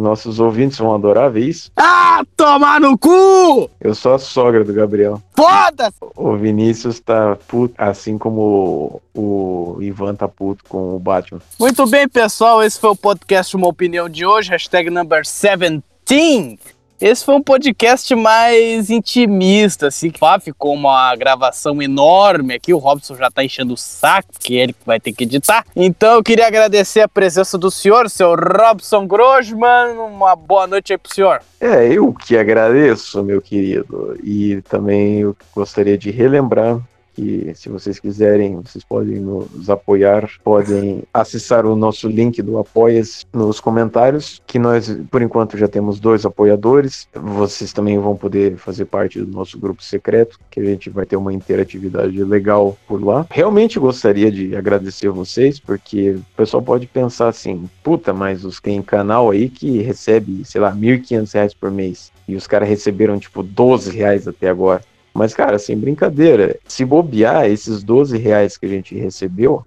Nossos 0.00 0.38
ouvintes 0.40 0.78
vão 0.78 0.94
adorar 0.94 1.30
ver 1.30 1.46
isso. 1.46 1.70
Ah, 1.76 2.22
tomar 2.36 2.80
no 2.80 2.96
cu! 2.96 3.68
Eu 3.80 3.94
sou 3.94 4.14
a 4.14 4.18
sogra 4.18 4.64
do 4.64 4.72
Gabriel. 4.72 5.20
Foda-se! 5.36 5.98
O 6.16 6.36
Vinícius 6.36 7.00
tá 7.00 7.36
puto, 7.48 7.74
assim 7.76 8.16
como 8.16 9.02
o, 9.14 9.76
o 9.76 9.82
Ivan 9.82 10.14
tá 10.14 10.28
puto 10.28 10.64
com 10.68 10.94
o 10.96 10.98
Batman. 10.98 11.40
Muito 11.58 11.86
bem, 11.86 12.08
pessoal, 12.08 12.62
esse 12.62 12.78
foi 12.78 12.90
o 12.90 12.96
podcast 12.96 13.56
Uma 13.56 13.68
Opinião 13.68 14.08
de 14.08 14.24
hoje, 14.24 14.50
hashtag 14.50 14.90
number 14.90 15.22
17. 15.22 16.77
Esse 17.00 17.24
foi 17.24 17.36
um 17.36 17.42
podcast 17.42 18.12
mais 18.16 18.90
intimista, 18.90 19.86
assim, 19.86 20.12
ficou 20.40 20.74
uma 20.74 21.14
gravação 21.14 21.80
enorme 21.80 22.54
aqui, 22.54 22.74
o 22.74 22.78
Robson 22.78 23.14
já 23.14 23.30
tá 23.30 23.44
enchendo 23.44 23.74
o 23.74 23.76
saco, 23.76 24.30
que 24.40 24.58
é 24.58 24.64
ele 24.64 24.74
vai 24.84 24.98
ter 24.98 25.12
que 25.12 25.22
editar. 25.22 25.64
Então 25.76 26.14
eu 26.14 26.24
queria 26.24 26.48
agradecer 26.48 27.00
a 27.00 27.08
presença 27.08 27.56
do 27.56 27.70
senhor, 27.70 28.10
seu 28.10 28.34
Robson 28.34 29.06
Grosman, 29.06 29.92
uma 29.96 30.34
boa 30.34 30.66
noite 30.66 30.92
aí 30.92 30.98
pro 30.98 31.14
senhor. 31.14 31.40
É, 31.60 31.86
eu 31.86 32.12
que 32.12 32.36
agradeço, 32.36 33.22
meu 33.22 33.40
querido. 33.40 34.18
E 34.22 34.60
também 34.62 35.20
eu 35.20 35.36
gostaria 35.54 35.96
de 35.96 36.10
relembrar 36.10 36.80
que 37.18 37.52
se 37.56 37.68
vocês 37.68 37.98
quiserem, 37.98 38.60
vocês 38.60 38.84
podem 38.84 39.16
nos 39.18 39.68
apoiar, 39.68 40.30
podem 40.44 41.02
acessar 41.12 41.66
o 41.66 41.74
nosso 41.74 42.08
link 42.08 42.40
do 42.40 42.58
Apoias 42.58 43.26
nos 43.32 43.58
comentários, 43.58 44.40
que 44.46 44.56
nós, 44.56 44.96
por 45.10 45.20
enquanto, 45.20 45.58
já 45.58 45.66
temos 45.66 45.98
dois 45.98 46.24
apoiadores. 46.24 47.08
Vocês 47.12 47.72
também 47.72 47.98
vão 47.98 48.16
poder 48.16 48.56
fazer 48.56 48.84
parte 48.84 49.20
do 49.20 49.26
nosso 49.26 49.58
grupo 49.58 49.82
secreto, 49.82 50.38
que 50.48 50.60
a 50.60 50.64
gente 50.64 50.90
vai 50.90 51.04
ter 51.04 51.16
uma 51.16 51.32
interatividade 51.32 52.22
legal 52.22 52.78
por 52.86 53.04
lá. 53.04 53.26
Realmente 53.30 53.80
gostaria 53.80 54.30
de 54.30 54.54
agradecer 54.54 55.08
vocês, 55.08 55.58
porque 55.58 56.10
o 56.12 56.36
pessoal 56.36 56.62
pode 56.62 56.86
pensar 56.86 57.26
assim, 57.26 57.68
puta, 57.82 58.12
mas 58.14 58.44
os 58.44 58.60
tem 58.60 58.80
canal 58.80 59.30
aí 59.30 59.48
que 59.48 59.82
recebe, 59.82 60.44
sei 60.44 60.60
lá, 60.60 60.70
R$ 60.70 60.78
1.500 60.98 61.56
por 61.58 61.70
mês. 61.72 62.12
E 62.28 62.36
os 62.36 62.46
caras 62.46 62.68
receberam, 62.68 63.18
tipo, 63.18 63.42
12 63.42 63.90
reais 63.96 64.28
até 64.28 64.48
agora. 64.48 64.82
Mas, 65.14 65.34
cara, 65.34 65.58
sem 65.58 65.76
brincadeira, 65.76 66.58
se 66.66 66.84
bobear, 66.84 67.46
esses 67.46 67.82
12 67.82 68.16
reais 68.18 68.56
que 68.56 68.66
a 68.66 68.68
gente 68.68 68.94
recebeu, 68.94 69.64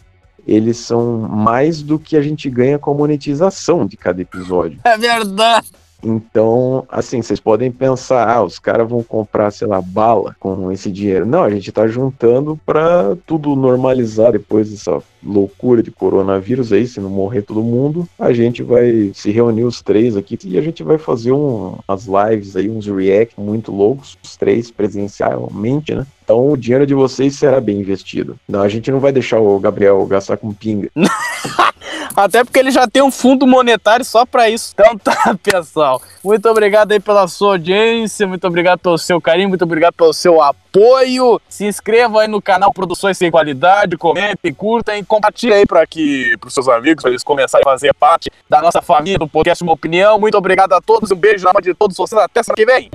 eles 0.47 0.77
são 0.77 1.19
mais 1.19 1.81
do 1.81 1.99
que 1.99 2.15
a 2.15 2.21
gente 2.21 2.49
ganha 2.49 2.79
com 2.79 2.91
a 2.91 2.93
monetização 2.93 3.85
de 3.85 3.97
cada 3.97 4.21
episódio. 4.21 4.79
É 4.83 4.97
verdade. 4.97 5.71
Então, 6.03 6.85
assim, 6.89 7.21
vocês 7.21 7.39
podem 7.39 7.71
pensar, 7.71 8.27
ah, 8.27 8.43
os 8.43 8.59
caras 8.59 8.89
vão 8.89 9.03
comprar, 9.03 9.51
sei 9.51 9.67
lá, 9.67 9.81
bala 9.81 10.35
com 10.39 10.71
esse 10.71 10.91
dinheiro. 10.91 11.25
Não, 11.25 11.43
a 11.43 11.49
gente 11.49 11.71
tá 11.71 11.87
juntando 11.87 12.59
para 12.65 13.15
tudo 13.25 13.55
normalizar 13.55 14.31
depois 14.31 14.71
dessa 14.71 15.01
loucura 15.23 15.83
de 15.83 15.91
coronavírus 15.91 16.73
aí, 16.73 16.87
se 16.87 16.99
não 16.99 17.09
morrer 17.09 17.43
todo 17.43 17.61
mundo, 17.61 18.07
a 18.17 18.33
gente 18.33 18.63
vai 18.63 19.11
se 19.13 19.31
reunir 19.31 19.63
os 19.63 19.81
três 19.81 20.17
aqui 20.17 20.37
e 20.45 20.57
a 20.57 20.61
gente 20.61 20.83
vai 20.83 20.97
fazer 20.97 21.31
um, 21.31 21.75
umas 21.87 22.07
lives 22.07 22.55
aí, 22.55 22.69
uns 22.69 22.87
react 22.87 23.39
muito 23.39 23.71
loucos, 23.71 24.17
os 24.23 24.35
três 24.35 24.71
presencialmente, 24.71 25.93
né? 25.93 26.05
Então 26.23 26.49
o 26.51 26.57
dinheiro 26.57 26.87
de 26.87 26.93
vocês 26.93 27.35
será 27.35 27.59
bem 27.59 27.79
investido. 27.79 28.37
Não, 28.47 28.61
a 28.61 28.69
gente 28.69 28.89
não 28.89 28.99
vai 28.99 29.11
deixar 29.11 29.39
o 29.39 29.59
Gabriel 29.59 30.03
gastar 30.05 30.37
com 30.37 30.53
pinga. 30.53 30.89
Até 32.15 32.43
porque 32.43 32.59
ele 32.59 32.71
já 32.71 32.87
tem 32.87 33.01
um 33.01 33.11
fundo 33.11 33.47
monetário 33.47 34.03
só 34.03 34.25
para 34.25 34.49
isso. 34.49 34.73
Então 34.73 34.97
tá, 34.99 35.35
pessoal. 35.41 36.01
Muito 36.23 36.47
obrigado 36.49 36.91
aí 36.91 36.99
pela 36.99 37.27
sua 37.27 37.53
audiência, 37.53 38.27
muito 38.27 38.45
obrigado 38.45 38.79
pelo 38.79 38.97
seu 38.97 39.19
carinho, 39.19 39.49
muito 39.49 39.63
obrigado 39.63 39.93
pelo 39.93 40.13
seu 40.13 40.41
apoio. 40.41 41.41
Se 41.49 41.65
inscreva 41.65 42.21
aí 42.21 42.27
no 42.27 42.41
canal 42.41 42.71
Produções 42.73 43.17
Sem 43.17 43.31
Qualidade, 43.31 43.97
comente, 43.97 44.51
curta 44.55 44.95
e 44.95 45.03
compartilhe 45.03 45.53
aí 45.53 45.65
para 45.65 45.85
que 45.87 46.35
pros 46.39 46.53
seus 46.53 46.67
amigos, 46.67 47.01
para 47.01 47.11
eles 47.11 47.23
começarem 47.23 47.63
a 47.65 47.71
fazer 47.71 47.93
parte 47.93 48.29
da 48.49 48.61
nossa 48.61 48.81
família 48.81 49.17
do 49.17 49.27
podcast 49.27 49.63
Uma 49.63 49.73
Opinião. 49.73 50.19
Muito 50.19 50.37
obrigado 50.37 50.73
a 50.73 50.81
todos, 50.81 51.11
um 51.11 51.15
beijo 51.15 51.45
na 51.45 51.53
mão 51.53 51.61
de 51.61 51.73
todos 51.73 51.97
vocês, 51.97 52.21
até 52.21 52.43
semana 52.43 52.55
que 52.55 52.65
vem. 52.65 52.89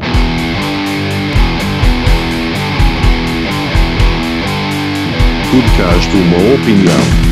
Podcast 5.51 6.17
Uma 6.17 6.55
Opinião. 6.55 7.26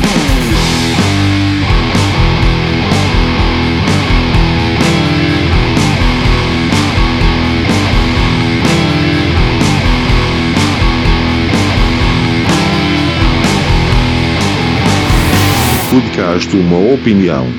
Podcast 15.95 16.53
Uma 16.57 16.77
Opinião. 16.77 17.55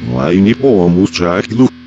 Line 0.00 0.54
Pomos 0.54 1.10
Jardo. 1.12 1.79